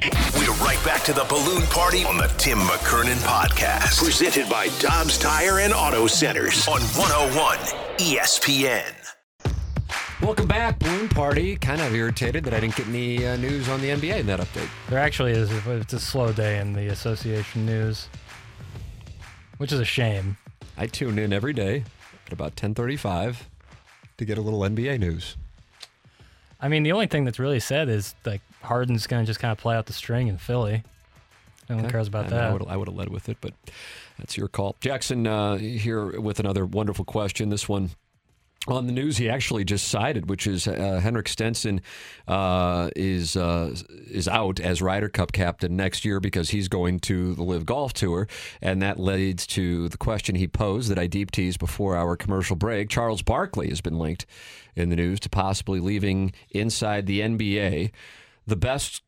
[0.01, 3.99] We're right back to the balloon party on the Tim McKernan podcast.
[3.99, 7.59] Presented by Dobbs Tire and Auto Centers on 101
[7.99, 8.95] ESPN.
[10.23, 11.57] Welcome back, Balloon Party.
[11.57, 14.39] Kind of irritated that I didn't get any uh, news on the NBA in that
[14.39, 14.69] update.
[14.89, 15.51] There actually is.
[15.67, 18.09] It's a slow day in the association news,
[19.57, 20.37] which is a shame.
[20.77, 21.83] I tune in every day
[22.25, 23.49] at about 10:35
[24.19, 25.37] to get a little NBA news.
[26.61, 29.53] I mean, the only thing that's really said is like Harden's going to just kind
[29.53, 30.83] of play out the string in Philly.
[31.68, 32.44] No one cares about I, that.
[32.44, 33.53] I would, I would have led with it, but
[34.18, 34.77] that's your call.
[34.81, 37.51] Jackson uh, here with another wonderful question.
[37.51, 37.90] This one
[38.66, 41.81] on the news he actually just cited, which is uh, Henrik Stenson
[42.27, 43.75] uh, is uh,
[44.11, 47.92] is out as Ryder Cup captain next year because he's going to the LIV Golf
[47.92, 48.29] Tour,
[48.61, 52.57] and that leads to the question he posed that I deep teased before our commercial
[52.57, 52.88] break.
[52.88, 54.27] Charles Barkley has been linked
[54.75, 57.90] in the news to possibly leaving inside the NBA.
[58.49, 59.03] The best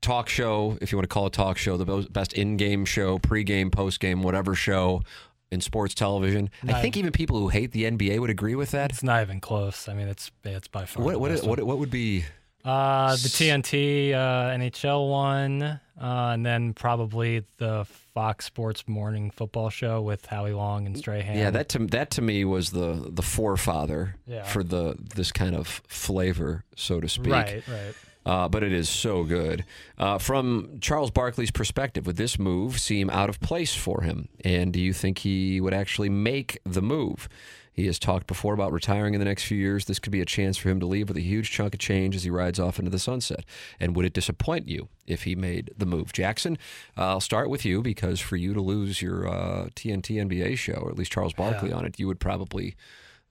[0.00, 3.18] talk show, if you want to call it a talk show, the best in-game show,
[3.18, 5.02] pre-game, post-game, whatever show
[5.50, 6.48] in sports television.
[6.66, 8.90] I think even people who hate the NBA would agree with that.
[8.90, 9.88] It's not even close.
[9.88, 11.04] I mean, it's it's by far.
[11.04, 12.24] What the what best what, what would be
[12.64, 19.70] Uh, the TNT uh, NHL one, uh, and then probably the Fox Sports morning football
[19.70, 21.36] show with Howie Long and Strahan.
[21.38, 24.44] Yeah, that to that to me was the the forefather Yeah.
[24.44, 27.32] for the this kind of flavor, so to speak.
[27.32, 27.94] right, right.
[28.28, 29.64] Uh, but it is so good.
[29.96, 34.28] Uh, from Charles Barkley's perspective, would this move seem out of place for him?
[34.44, 37.26] And do you think he would actually make the move?
[37.72, 39.86] He has talked before about retiring in the next few years.
[39.86, 42.14] This could be a chance for him to leave with a huge chunk of change
[42.14, 43.46] as he rides off into the sunset.
[43.80, 46.12] And would it disappoint you if he made the move?
[46.12, 46.58] Jackson,
[46.98, 50.74] uh, I'll start with you because for you to lose your uh, TNT NBA show,
[50.74, 52.76] or at least Charles Barkley on it, you would probably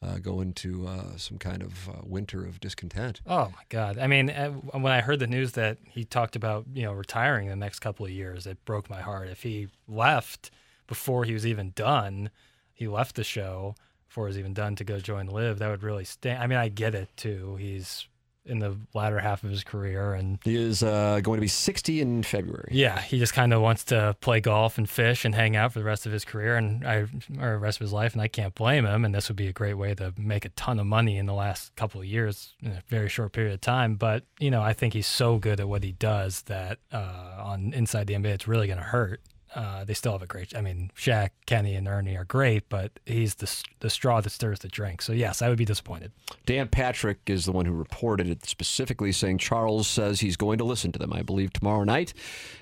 [0.01, 3.21] uh, go into uh, some kind of uh, winter of discontent.
[3.25, 3.97] Oh my God!
[3.97, 7.45] I mean, uh, when I heard the news that he talked about you know retiring
[7.45, 9.29] in the next couple of years, it broke my heart.
[9.29, 10.51] If he left
[10.85, 12.29] before he was even done,
[12.73, 13.75] he left the show
[14.07, 15.59] before he was even done to go join LIV.
[15.59, 16.37] That would really sting.
[16.37, 17.55] I mean, I get it too.
[17.55, 18.07] He's
[18.47, 22.01] in the latter half of his career, and He is uh, going to be 60
[22.01, 22.69] in February.
[22.71, 25.79] yeah, he just kind of wants to play golf and fish and hang out for
[25.79, 27.05] the rest of his career and I
[27.39, 29.05] or the rest of his life, and I can't blame him.
[29.05, 31.33] And this would be a great way to make a ton of money in the
[31.33, 33.95] last couple of years in a very short period of time.
[33.95, 37.73] But you know, I think he's so good at what he does that uh, on
[37.73, 39.21] inside the NBA, it's really going to hurt.
[39.55, 40.55] Uh, they still have a great.
[40.55, 44.59] I mean, Shaq, Kenny, and Ernie are great, but he's the the straw that stirs
[44.59, 45.01] the drink.
[45.01, 46.11] So yes, I would be disappointed.
[46.45, 50.63] Dan Patrick is the one who reported it specifically, saying Charles says he's going to
[50.63, 52.13] listen to them, I believe, tomorrow night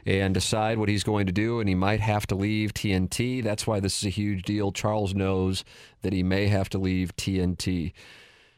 [0.05, 3.43] and decide what he's going to do, and he might have to leave TNT.
[3.43, 4.71] That's why this is a huge deal.
[4.71, 5.65] Charles knows
[6.01, 7.93] that he may have to leave TNT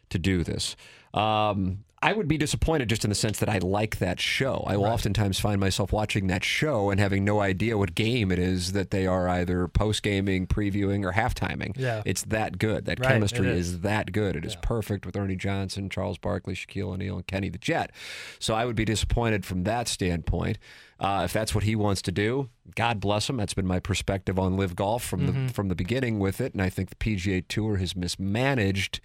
[0.09, 0.75] to do this.
[1.13, 4.63] Um, I would be disappointed just in the sense that I like that show.
[4.67, 8.37] I will oftentimes find myself watching that show and having no idea what game it
[8.37, 11.75] is that they are either post gaming, previewing, or halftiming.
[11.75, 12.03] Yeah.
[12.05, 12.85] It's that good.
[12.85, 13.69] That Right, chemistry is.
[13.69, 14.35] is that good.
[14.35, 17.91] It is perfect with Ernie Johnson, Charles Barkley, Shaquille O'Neal, and Kenny the Jet.
[18.37, 20.59] So I would be disappointed from that standpoint.
[20.99, 23.37] Uh, if that's what he wants to do, God bless him.
[23.37, 26.61] That's been my perspective on LIV Golf from the from the beginning with it, and
[26.61, 28.99] I think the PGA Tour has mismanaged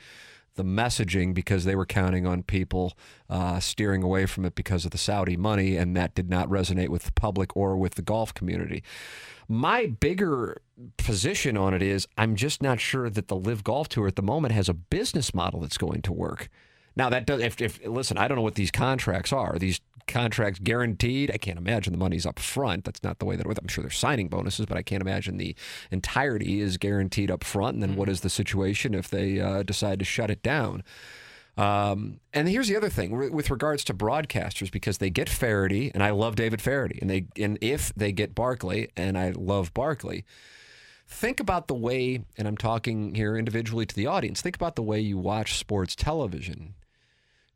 [0.54, 2.92] the messaging because they were counting on people
[3.30, 6.88] uh, steering away from it because of the Saudi money, and that did not resonate
[6.88, 8.82] with the public or with the golf community.
[9.48, 10.60] My bigger
[10.96, 14.22] position on it is I'm just not sure that the LIV Golf Tour at the
[14.22, 16.48] moment has a business model that's going to work.
[16.94, 19.54] Now that does if, if listen, I don't know what these contracts are.
[19.54, 19.80] Are These
[20.12, 21.30] contracts guaranteed?
[21.32, 22.84] I can't imagine the money's up front.
[22.84, 23.46] That's not the way that.
[23.46, 25.56] I'm sure there's signing bonuses, but I can't imagine the
[25.90, 27.74] entirety is guaranteed up front.
[27.74, 30.84] And then what is the situation if they uh, decide to shut it down?
[31.56, 35.90] Um, and here's the other thing with with regards to broadcasters, because they get Feherty,
[35.92, 39.74] and I love David Feherty, and they and if they get Barkley, and I love
[39.74, 40.24] Barkley,
[41.06, 44.40] think about the way, and I'm talking here individually to the audience.
[44.40, 46.74] Think about the way you watch sports television.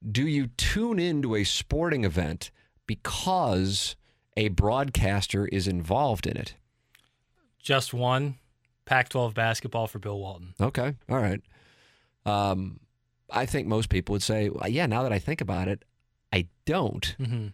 [0.08, 2.50] Do you tune into a sporting event
[2.86, 3.96] because
[4.36, 6.54] a broadcaster is involved in it?
[7.58, 8.36] Just one
[8.84, 10.54] Pac-12 basketball for Bill Walton.
[10.60, 10.94] Okay.
[11.08, 11.40] All right.
[12.24, 12.80] Um,
[13.30, 15.84] I think most people would say, well, yeah, now that I think about it,
[16.32, 17.16] I don't.
[17.18, 17.46] Mm-hmm.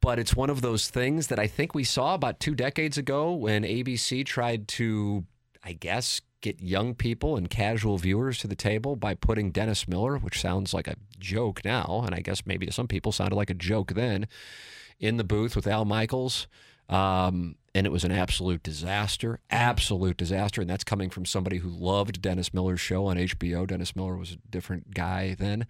[0.00, 3.32] But it's one of those things that I think we saw about two decades ago
[3.32, 5.24] when ABC tried to,
[5.64, 10.18] I guess, get young people and casual viewers to the table by putting Dennis Miller,
[10.18, 13.50] which sounds like a joke now, and I guess maybe to some people sounded like
[13.50, 14.26] a joke then,
[15.00, 16.46] in the booth with Al Michaels.
[16.88, 20.60] Um, and it was an absolute disaster, absolute disaster.
[20.60, 23.66] And that's coming from somebody who loved Dennis Miller's show on HBO.
[23.66, 25.66] Dennis Miller was a different guy then,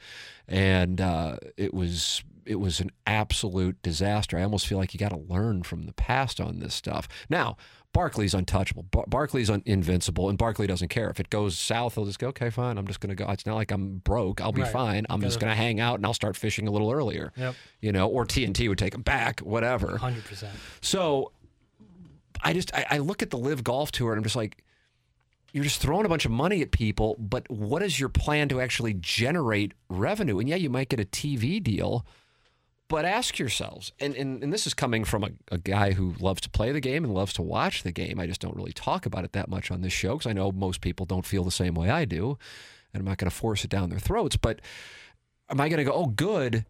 [0.49, 4.37] and uh, it was it was an absolute disaster.
[4.37, 7.07] I almost feel like you got to learn from the past on this stuff.
[7.31, 7.57] Now,
[7.93, 8.85] Barkley's untouchable.
[8.85, 11.95] Bar- Barkley's un- invincible, and Barkley doesn't care if it goes south.
[11.95, 12.79] He'll just go, okay, fine.
[12.79, 13.31] I'm just going to go.
[13.31, 14.41] It's not like I'm broke.
[14.41, 14.71] I'll be Right.
[14.73, 15.07] fine.
[15.11, 17.33] I'm just going to hang out and I'll start fishing a little earlier.
[17.37, 17.55] Yep.
[17.81, 19.99] You know, or TNT would take him back, whatever.
[19.99, 20.53] Hundred percent.
[20.81, 21.33] So
[22.43, 24.65] I just I, I look at the LIV Golf tour and I'm just like,
[25.53, 28.61] you're just throwing a bunch of money at people, but what is your plan to
[28.63, 30.39] actually generate revenue?
[30.39, 32.07] And yeah, you might get a TV deal,
[32.93, 36.43] but ask yourselves, and, and, and this is coming from a, a guy who loves
[36.43, 38.21] to play the game and loves to watch the game.
[38.21, 40.53] I just don't really talk about it that much on this show because I know
[40.53, 42.37] most people don't feel the same way I do.
[42.93, 44.37] And I'm not going to force it down their throats.
[44.37, 44.61] But
[45.49, 46.67] am I going to go, oh, good?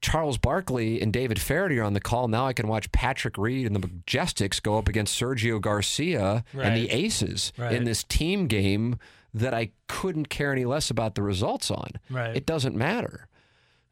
[0.00, 2.26] Charles Barkley and David Feherty are on the call.
[2.28, 6.74] Now I can watch Patrick Reed and the Majestics go up against Sergio Garcia and
[6.74, 7.72] the Aces Right.
[7.74, 8.98] in this team game
[9.34, 11.90] that I couldn't care any less about the results on.
[12.08, 12.34] Right.
[12.34, 13.28] It doesn't matter.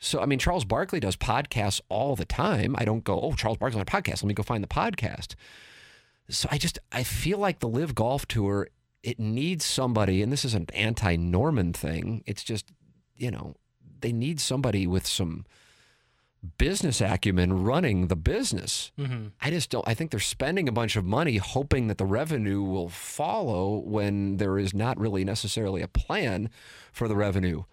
[0.04, 2.76] So, I mean, Charles Barkley does podcasts all the time.
[2.76, 4.22] I don't go, oh, Charles Barkley's on a podcast.
[4.22, 5.34] Let me go find the podcast.
[6.28, 8.68] So I just, I feel like the LIV Golf Tour,
[9.02, 12.22] it needs somebody, and this is an anti Norman thing.
[12.26, 12.70] It's just,
[13.16, 13.54] you know,
[14.00, 15.46] they need somebody with some
[16.58, 18.92] business acumen running the business.
[18.98, 19.28] Mm-hmm.
[19.40, 19.88] I just don't.
[19.88, 24.36] I think they're spending a bunch of money hoping that the revenue will follow when
[24.36, 26.50] there is not really necessarily a plan
[26.92, 27.64] for the revenue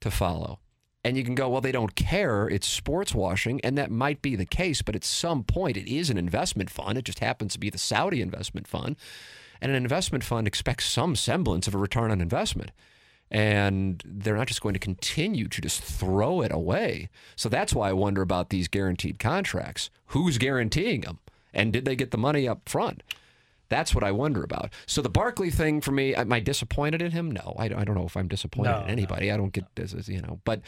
[0.00, 0.60] to follow.
[1.02, 2.46] And you can go, well, they don't care.
[2.46, 3.60] It's sports washing.
[3.62, 4.82] And that might be the case.
[4.82, 6.98] But at some point, it is an investment fund.
[6.98, 8.96] It just happens to be the Saudi investment fund.
[9.62, 12.72] And an investment fund expects some semblance of a return on investment
[13.30, 17.08] and they're not just going to continue to just throw it away.
[17.36, 19.88] So that's why I wonder about these guaranteed contracts.
[20.06, 21.18] Who's guaranteeing them?
[21.54, 23.02] And did they get the money up front?
[23.70, 24.70] That's what I wonder about.
[24.86, 27.30] So the Barkley thing for me, am I disappointed in him?
[27.30, 29.30] No, I, I don't know if I'm disappointed No, in anybody.
[29.32, 30.60] I don't get this, as, you know, but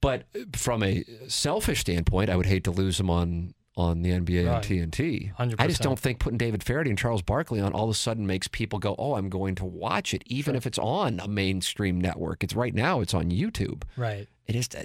[0.00, 0.24] but
[0.56, 4.70] from a selfish standpoint, I would hate to lose him on on the NBA Right.
[4.70, 5.32] and TNT.
[5.58, 8.26] I just don't think putting David Feherty and Charles Barkley on all of a sudden
[8.26, 12.00] makes people go, "Oh, I'm going to watch it," even if it's on a mainstream
[12.00, 12.42] network.
[12.42, 13.00] It's right now.
[13.00, 13.84] It's on YouTube.
[13.96, 14.26] Right.
[14.46, 14.68] It is.
[14.76, 14.82] Uh,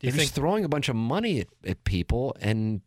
[0.00, 2.82] Do you think just throwing a bunch of money at, at people, and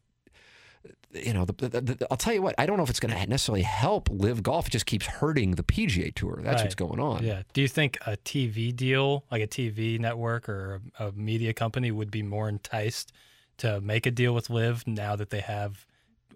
[1.13, 2.55] you know, the, the, the, I'll tell you what.
[2.57, 4.67] I don't know if it's going to necessarily help LIV Golf.
[4.67, 6.39] It just keeps hurting the PGA Tour.
[6.41, 7.23] That's what's going on.
[7.23, 7.43] Yeah.
[7.53, 11.91] Do you think a TV deal, like a TV network or a, a media company,
[11.91, 13.11] would be more enticed
[13.57, 15.85] to make a deal with LIV now that they have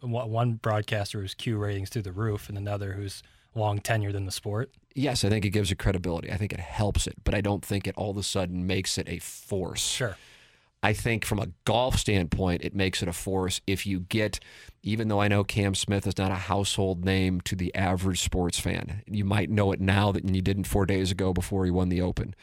[0.02, 3.24] one one broadcaster whose Q ratings through the roof and another who's
[3.56, 4.72] long tenured in the sport?
[4.94, 6.32] Yes, I think it gives it credibility.
[6.32, 8.98] I think it helps it, but I don't think it all of a sudden makes
[8.98, 9.82] it a force.
[9.82, 10.18] Sure.
[10.84, 14.40] I think from a golf standpoint, it makes it a force if you get,
[14.84, 18.60] even though I know Cam Smith is not a household name to the average sports
[18.60, 19.02] fan.
[19.08, 22.02] You might know it now that you didn't four days ago before he won the
[22.02, 22.36] Open.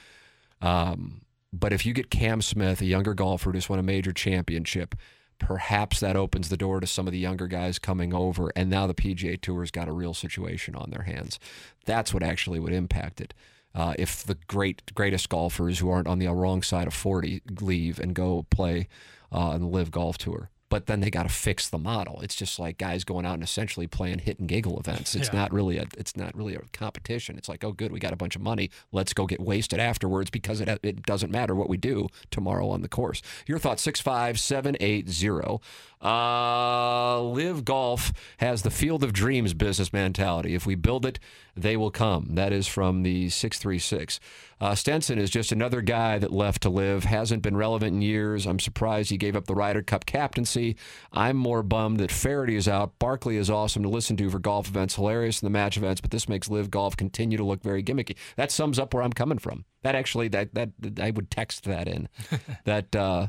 [0.60, 1.22] Um,
[1.52, 4.96] but if you get Cam Smith, a younger golfer who just won a major championship,
[5.38, 8.50] perhaps that opens the door to some of the younger guys coming over.
[8.56, 11.38] And now the PGA Tour's got a real situation on their hands.
[11.84, 13.32] That's what actually would impact it.
[13.74, 17.98] Uh, if the great greatest golfers who aren't on the wrong side of 40 leave
[17.98, 18.88] and go play
[19.32, 20.50] uh, on the LIV Golf Tour.
[20.70, 22.20] But then they got to fix the model.
[22.22, 25.14] It's just like guys going out and essentially playing hit and giggle events.
[25.14, 25.38] It's Yeah.
[25.40, 27.36] not really a it's not really a competition.
[27.38, 28.70] It's like, oh, good, we got a bunch of money.
[28.90, 32.82] Let's go get wasted afterwards because it it doesn't matter what we do tomorrow on
[32.82, 33.22] the course.
[33.46, 35.60] Your thoughts six five seven eight zero.
[36.04, 40.54] Uh, LIV Golf has the Field of Dreams business mentality.
[40.54, 41.18] If we build it,
[41.56, 42.34] they will come.
[42.34, 44.20] That is from the 636.
[44.60, 48.46] Uh, Stenson is just another guy that left to LIV, hasn't been relevant in years.
[48.46, 50.76] I'm surprised he gave up the Ryder Cup captaincy.
[51.12, 52.98] I'm more bummed that Feherty is out.
[52.98, 56.10] Barkley is awesome to listen to for golf events, hilarious in the match events, but
[56.10, 58.16] this makes LIV Golf continue to look very gimmicky.
[58.36, 59.64] That sums up where I'm coming from.
[59.82, 62.08] That actually, that that I would text that in.
[62.64, 63.28] that uh,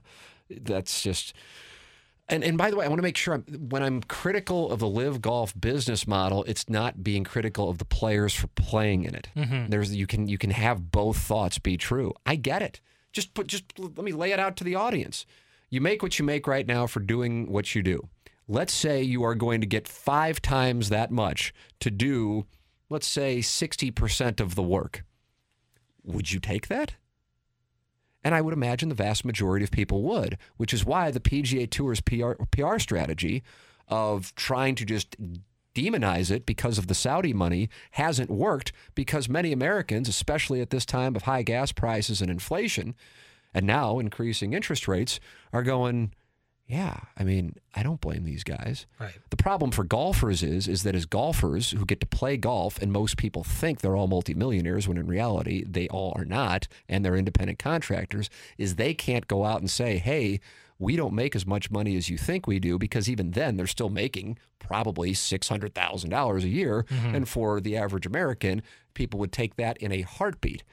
[0.49, 1.33] that's just.
[2.27, 4.79] And, and by the way, I want to make sure I'm, when I'm critical of
[4.79, 9.13] the LIV Golf business model, it's not being critical of the players for playing in
[9.13, 9.29] it.
[9.35, 9.69] Mm-hmm.
[9.69, 12.13] There's you can you can have both thoughts be true.
[12.25, 12.81] I get it.
[13.11, 15.25] Just put just let me lay it out to the audience.
[15.69, 18.07] You make what you make right now for doing what you do.
[18.47, 22.45] Let's say you are going to get five times that much to do,
[22.89, 25.03] let's say, 60% of the work.
[26.03, 26.93] Would you take that?
[28.25, 31.69] And I would imagine the vast majority of people would, which is why the PGA
[31.69, 33.43] Tour's PR, PR strategy
[33.87, 35.15] of trying to just
[35.75, 40.87] demonize it because of the Saudi money hasn't worked because many Americans, especially at this
[40.87, 42.95] time of high gas prices and inflation,
[43.53, 45.19] and now increasing interest rates,
[45.53, 46.11] are going,
[46.67, 48.87] yeah, I mean, I don't blame these guys.
[48.99, 49.13] Right.
[49.29, 52.91] The problem for golfers is is that as golfers who get to play golf, and
[52.91, 57.15] most people think they're all multimillionaires when in reality they all are not, and they're
[57.15, 60.39] independent contractors, is they can't go out and say, hey,
[60.79, 63.67] we don't make as much money as you think we do, because even then they're
[63.67, 67.15] still making probably six hundred thousand dollars a year, mm-hmm.
[67.15, 68.63] and for the average American,
[68.95, 70.63] people would take that in a heartbeat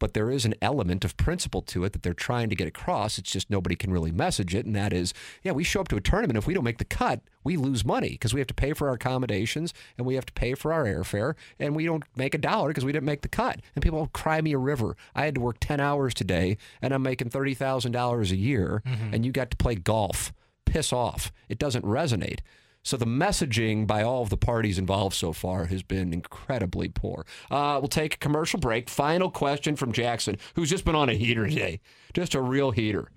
[0.00, 3.18] but there is an element of principle to it that they're trying to get across.
[3.18, 5.96] It's just nobody can really message it, and that is, yeah, we show up to
[5.96, 6.36] a tournament.
[6.36, 8.88] If we don't make the cut, we lose money because we have to pay for
[8.88, 12.38] our accommodations and we have to pay for our airfare, and we don't make a
[12.38, 13.60] dollar because we didn't make the cut.
[13.76, 14.96] And people cry me a river.
[15.14, 18.82] I had to work ten hours today, and I'm making thirty thousand dollars a year,
[18.84, 19.14] mm-hmm.
[19.14, 20.32] and you got to play golf.
[20.64, 21.32] Piss off.
[21.48, 22.40] It doesn't resonate.
[22.82, 27.26] So the messaging by all of the parties involved so far has been incredibly poor.
[27.50, 28.88] Uh, we'll take a commercial break.
[28.88, 31.80] Final question from Jackson, who's just been on a heater today,
[32.14, 33.10] just a real heater.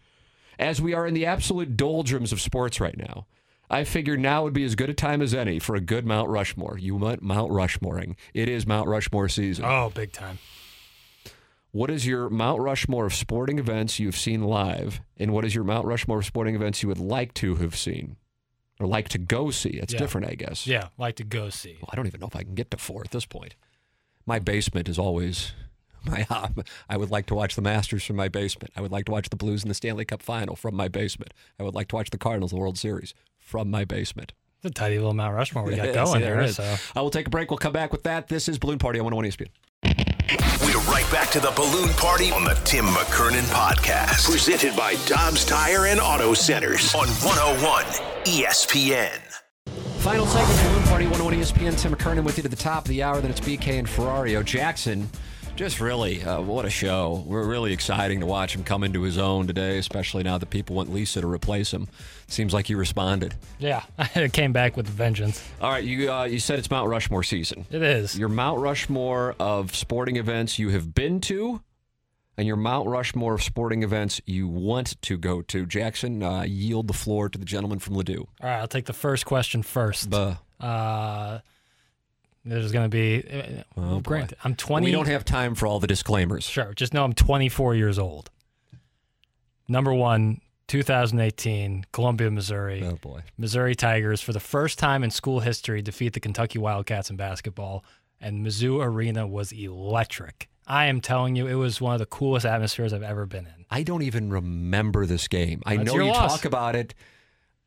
[0.60, 3.26] As we are in the absolute doldrums of sports right now,
[3.70, 6.30] I figured now would be as good a time as any for a good Mount
[6.30, 6.78] Rushmore.
[6.78, 8.16] You went Mount Rushmoring.
[8.34, 9.66] It is Mount Rushmore season.
[9.66, 10.38] Oh, big time.
[11.72, 15.64] What is your Mount Rushmore of sporting events you've seen live, and what is your
[15.64, 18.18] Mount Rushmore of sporting events you would like to have seen,
[18.80, 19.70] or like to go see?
[19.70, 20.00] It's Yeah.
[20.00, 20.66] different, I guess.
[20.68, 21.78] Yeah, like to go see.
[21.82, 23.56] Well, I don't even know if I can get to four at this point.
[24.26, 25.52] My basement is always
[26.06, 26.56] My, um,
[26.90, 28.74] I would like to watch the Masters from my basement.
[28.76, 31.34] I would like to watch the Blues in the Stanley Cup Final from my basement.
[31.58, 34.34] I would like to watch the Cardinals in the World Series from my basement.
[34.62, 36.44] It's a tidy little Mount Rushmore we got Yes, going there there.
[36.44, 36.58] is.
[36.58, 37.52] So I will take a break.
[37.52, 38.28] We'll come back with that.
[38.28, 39.48] This is Balloon Party on 101 ESPN.
[40.62, 44.26] We're right back to the balloon party on the Tim McKernan podcast.
[44.30, 49.20] Presented by Dobbs Tire and Auto Centers on 101 ESPN.
[50.00, 51.78] Final segment, Balloon Party 101 ESPN.
[51.78, 53.20] Tim McKernan with you to the top of the hour.
[53.20, 54.44] Then it's BK and Ferrario.
[54.46, 55.10] Jackson,
[55.58, 57.24] just really, uh, what a show.
[57.28, 60.76] We're really exciting to watch him come into his own today, especially now that people
[60.76, 61.90] want Lisa to replace him.
[62.28, 63.36] Seems like he responded.
[63.60, 63.84] yeah,
[64.16, 65.44] it came back with vengeance.
[65.62, 67.66] All right, you uh, you said it's Mount Rushmore season.
[67.72, 68.18] It is.
[68.18, 71.62] Your Mount Rushmore of sporting events you have been to,
[72.38, 75.66] and your Mount Rushmore of sporting events you want to go to.
[75.66, 78.20] Jackson, uh, yield the floor to the gentleman from Ladue.
[78.20, 80.10] All right, I'll take the first question first.
[80.10, 80.36] Buh.
[80.60, 81.40] Uh,
[82.46, 83.64] there's going to be.
[83.78, 84.86] Uh, granted, I'm 20.
[84.86, 86.44] We don't have time for all the disclaimers.
[86.44, 86.74] Sure.
[86.74, 88.30] Just know I'm 24 years old.
[89.70, 92.84] Number one, 2018, Columbia, Missouri.
[92.84, 93.22] Oh boy.
[93.38, 97.86] Missouri Tigers, for the first time in school history, defeat the Kentucky Wildcats in basketball,
[98.20, 100.50] and Mizzou Arena was electric.
[100.68, 103.66] I am telling you, it was one of the coolest atmospheres I've ever been in.
[103.70, 105.62] I don't even remember this game.
[105.66, 106.36] I That's know you loss.
[106.36, 106.94] talk about it.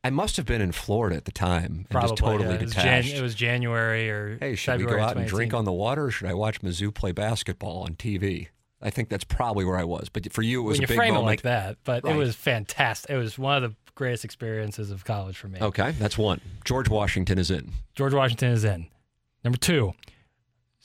[0.03, 2.55] I must have been in Florida at the time and Probably just totally yeah.
[2.55, 5.53] it, was Jan- it was January or hey, should February we go out and drink
[5.53, 8.47] on the water, or should I watch Mizzou play basketball on TV?
[8.81, 10.07] I think that's probably where I was.
[10.07, 11.23] But for you, it was when you a big frame moment.
[11.23, 11.77] it like that.
[11.83, 12.15] But Right.
[12.15, 13.09] it was fantastic.
[13.09, 15.59] It was one of the greatest experiences of college for me.
[15.59, 16.39] Okay, that's one.
[16.63, 17.71] George Washington is in.
[17.95, 18.87] George Washington is in.
[19.43, 19.93] Number two,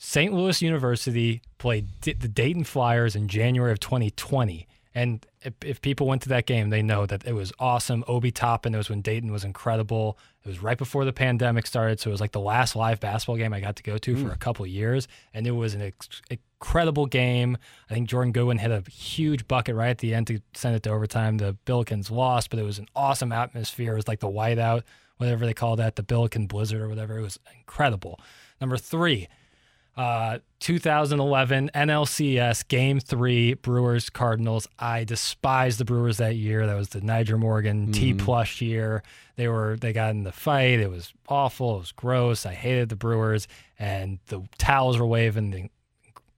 [0.05, 0.33] St.
[0.33, 4.67] Louis University played D- the Dayton Flyers in January of 2020.
[4.93, 8.03] And if, if people went to that game, they know that it was awesome.
[8.05, 10.19] Obi Toppin, it was when Dayton was incredible.
[10.43, 12.01] It was right before the pandemic started.
[12.01, 14.23] So it was like the last live basketball game I got to go to for
[14.23, 14.31] hmm.
[14.31, 15.07] a couple of years.
[15.33, 17.57] And it was an ex- incredible game.
[17.89, 20.83] I think Jordan Goodwin hit a huge bucket right at the end to send it
[20.83, 21.37] to overtime.
[21.37, 23.93] The Billikens lost, but it was an awesome atmosphere.
[23.93, 24.83] It was like the whiteout,
[25.15, 27.17] whatever they call that, the Billiken Blizzard or whatever.
[27.17, 28.19] It was incredible.
[28.59, 29.29] Number three,
[29.95, 34.67] uh, 2011 NLCS Game Three Brewers Cardinals.
[34.79, 36.65] I despise the Brewers that year.
[36.65, 38.13] That was the Nyjer Morgan T.
[38.13, 39.03] Plush year.
[39.35, 40.79] They were they got in the fight.
[40.79, 41.75] It was awful.
[41.75, 42.45] It was gross.
[42.45, 45.51] I hated the Brewers, and the towels were waving.
[45.51, 45.69] The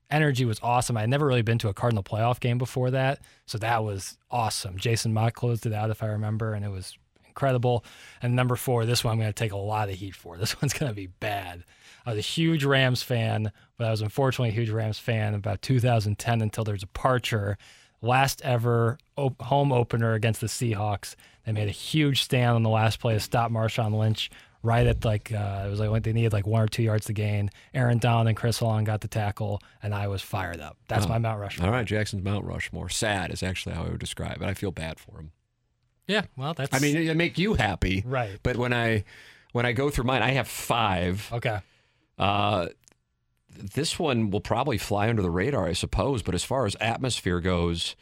[0.09, 0.97] energy was awesome.
[0.97, 4.17] I had never really been to a Cardinal playoff game before that, so that was
[4.29, 4.77] awesome.
[4.77, 7.83] Jason Motte closed it out, if I remember, and it was incredible.
[8.21, 10.37] And number four, this one I'm going to take a lot of heat for.
[10.45, 11.63] This one's going to be bad.
[12.05, 15.61] I was a huge Rams fan, but I was unfortunately a huge Rams fan about
[15.61, 17.57] 2010 until their departure.
[18.01, 21.15] Last ever op- home opener against the Seahawks.
[21.45, 24.29] They made a huge stand on the last play to stop Marshawn Lynch
[24.61, 27.13] right at like uh, it was like they needed like one or two yards to
[27.13, 27.49] gain.
[27.73, 30.77] Aaron Donald and Chris Long got the tackle, and I was fired up.
[30.87, 31.67] That's my Mount Rushmore.
[31.67, 32.89] All right, Jackson's Mount Rushmore.
[32.89, 34.45] Sad is actually how I would describe it.
[34.45, 35.31] I feel bad for him.
[36.07, 36.75] Yeah, well, that's.
[36.75, 38.39] I mean, it make you happy, Right.
[38.43, 39.03] But when I
[39.53, 41.29] when I go through mine, I have five.
[41.31, 41.59] okay.
[42.17, 42.67] Uh,
[43.57, 46.21] this one will probably fly under the radar, I suppose.
[46.21, 47.95] But as far as atmosphere goes,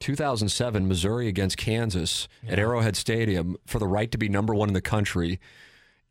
[0.00, 4.74] 2007 Missouri against Kansas at Arrowhead Stadium for the right to be number one in
[4.74, 5.40] the country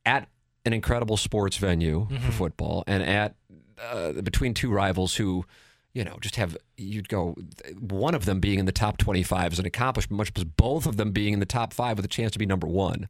[0.05, 0.27] at
[0.65, 3.35] an incredible sports venue for football and at
[3.81, 5.45] uh, between two rivals who.
[5.93, 7.35] You know, just have you'd go
[7.79, 10.95] one of them being in the top 25 is an accomplishment, much as both of
[10.95, 13.07] them being in the top five with a chance to be number one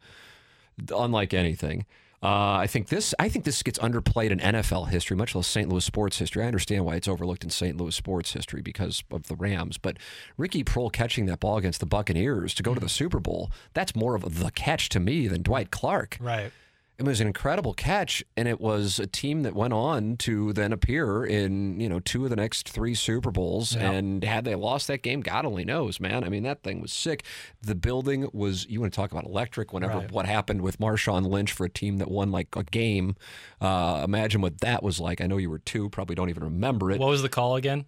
[0.91, 1.85] unlike anything.
[2.23, 3.13] Uh, I think this.
[3.19, 5.69] I think this gets underplayed in NFL history, much less St.
[5.69, 6.43] Louis sports history.
[6.43, 7.77] I understand why it's overlooked in St.
[7.77, 9.77] Louis sports history because of the Rams.
[9.77, 9.97] But
[10.35, 14.15] Ricky Proehl catching that ball against the Buccaneers to go to the Super Bowl—that's more
[14.15, 16.17] of the catch to me than Dwight Clark.
[16.19, 16.51] Right.
[16.99, 20.73] It was an incredible catch, and it was a team that went on to then
[20.73, 23.75] appear in you know two of the next three Super Bowls.
[23.75, 23.91] Yeah.
[23.91, 26.23] And had they lost that game, God only knows, man.
[26.23, 27.23] I mean, that thing was sick.
[27.61, 28.65] The building was.
[28.67, 29.73] You want to talk about electric?
[29.73, 30.11] Whenever Right.
[30.11, 33.15] what happened with Marshawn Lynch for a team that won like a game,
[33.61, 35.21] uh, imagine what that was like.
[35.21, 36.99] I know you were two, probably don't even remember it.
[36.99, 37.85] What was the call again?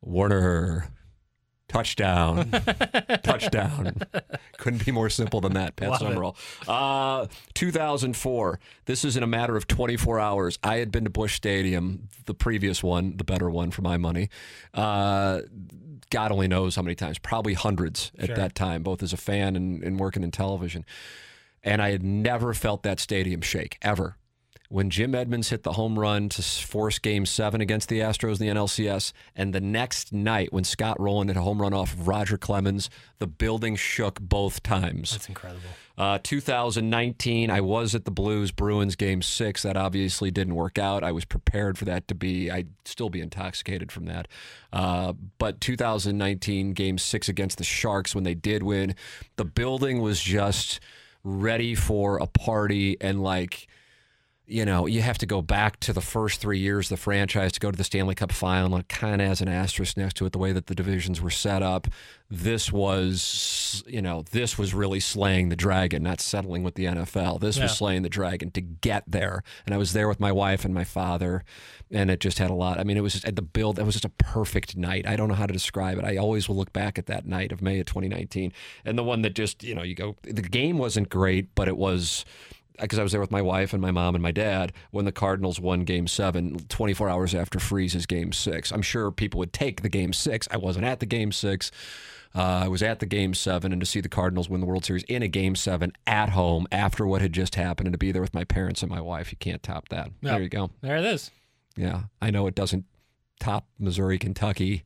[0.00, 0.86] Warner.
[1.72, 2.50] Touchdown.
[3.22, 3.94] Touchdown.
[4.58, 6.00] Couldn't be more simple than that, Pat Love.
[6.00, 6.36] Summerall.
[6.68, 8.60] Uh, 2004.
[8.84, 10.58] This is in a matter of 24 hours.
[10.62, 14.28] I had been to Busch Stadium, the previous one, the better one for my money.
[14.74, 15.40] Uh,
[16.10, 18.36] God only knows how many times, probably hundreds at Sure.
[18.36, 20.84] that time, both as a fan and, and working in television.
[21.64, 24.16] And I had never felt that stadium shake, ever.
[24.72, 28.46] When Jim Edmonds hit the home run to force game seven against the Astros in
[28.46, 29.12] the NLCS.
[29.36, 32.88] And the next night, when Scott Rolen hit a home run off of Roger Clemens,
[33.18, 35.10] the building shook both times.
[35.10, 35.68] That's incredible.
[35.98, 39.60] Uh, 2019, I was at the Blues Bruins game six.
[39.60, 41.04] That obviously didn't work out.
[41.04, 44.26] I was prepared for that to be, I'd still be intoxicated from that.
[44.72, 48.94] Uh, but 2019, game six against the Sharks, when they did win,
[49.36, 50.80] the building was just
[51.24, 53.68] ready for a party and like,
[54.52, 57.52] you know, you have to go back to the first three years of the franchise
[57.52, 58.82] to go to the Stanley Cup final.
[58.84, 61.62] Kind of has an asterisk next to it, the way that the divisions were set
[61.62, 61.88] up.
[62.30, 67.38] This was, you know, this was really slaying the dragon, not settling with the NFL.
[67.40, 67.64] This Yeah.
[67.64, 69.42] was slaying the dragon to get there.
[69.66, 71.44] And I was there with my wife and my father,
[71.90, 72.78] and it just had a lot.
[72.78, 75.06] I mean, it was just at the build, it was just a perfect night.
[75.06, 76.04] I don't know how to describe it.
[76.04, 78.52] I always will look back at that night of May of 2019.
[78.84, 81.76] And the one that just, you know, you go, the game wasn't great, but it
[81.76, 82.24] was
[82.82, 85.12] because I was there with my wife and my mom and my dad when the
[85.12, 88.70] Cardinals won game seven, 24 hours after Freese's game six.
[88.72, 90.46] I'm sure people would take the game six.
[90.50, 91.70] I wasn't at the game six.
[92.34, 94.84] Uh, I was at the game seven, and to see the Cardinals win the World
[94.86, 98.10] Series in a game seven at home after what had just happened, and to be
[98.10, 100.10] there with my parents and my wife, you can't top that.
[100.22, 100.32] Yeah.
[100.32, 100.70] There you go.
[100.80, 101.30] There it is.
[101.76, 102.86] Yeah, I know it doesn't
[103.38, 104.84] top Missouri, Kentucky,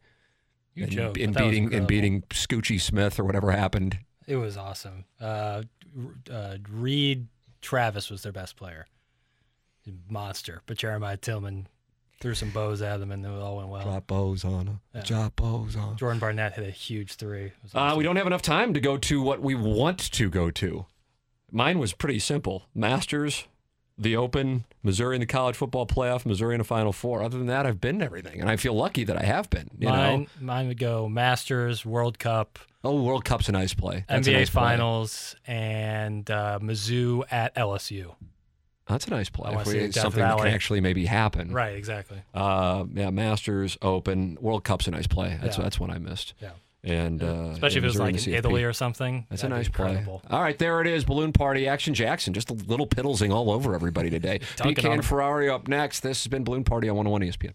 [0.75, 1.19] You and, joke.
[1.19, 3.99] and but that was beating and beating Scoochie Smith or whatever happened.
[4.27, 5.05] It was awesome.
[5.21, 5.63] Uh,
[6.29, 7.29] uh, Reed
[7.61, 8.87] Travis was their best player.
[10.09, 10.63] Monster.
[10.67, 11.67] But Jeremiah Tilmon
[12.21, 13.83] threw some bows at them and it all went well.
[13.85, 14.81] Drop bows on him.
[14.95, 15.03] Yeah.
[15.03, 15.97] Drop bows on.
[15.97, 17.47] Jordan Barnett hit a huge three.
[17.47, 20.29] It was Uh, we don't have enough time to go to what we want to
[20.29, 20.87] go to.
[21.53, 23.47] Mine was pretty simple: Masters,
[23.97, 27.23] the Open, Missouri in the college football playoff, Missouri in the Final Four.
[27.23, 29.71] Other than that, I've been to everything, and I feel lucky that I have been.
[29.79, 34.05] You mine, know, mine would go Masters, World Cup, oh, World Cup's a nice play.
[34.09, 34.63] That's NBA nice play.
[34.63, 38.15] Finals, and uh, Mizzou at LSU.
[38.89, 39.53] That's a nice play.
[39.53, 41.53] If we- see it's Death something that can actually maybe happen.
[41.53, 42.19] Right, exactly.
[42.33, 45.37] Uh, yeah, Masters, Open, World Cup's a nice play.
[45.43, 45.65] That's Yeah.
[45.65, 46.35] that's one I missed.
[46.41, 46.51] Yeah.
[46.85, 48.39] And uh, Especially if it was like in in the CFP.
[48.39, 49.27] Italy or something.
[49.29, 50.05] That's a nice play.
[50.31, 51.05] All right, there it is.
[51.05, 52.33] Balloon Party Action Jackson.
[52.33, 54.39] Just a little piddlesing all over everybody today.
[54.57, 55.05] BK and.
[55.05, 56.01] Ferrari up next.
[56.01, 57.55] This has been Balloon Party on 101 ESPN.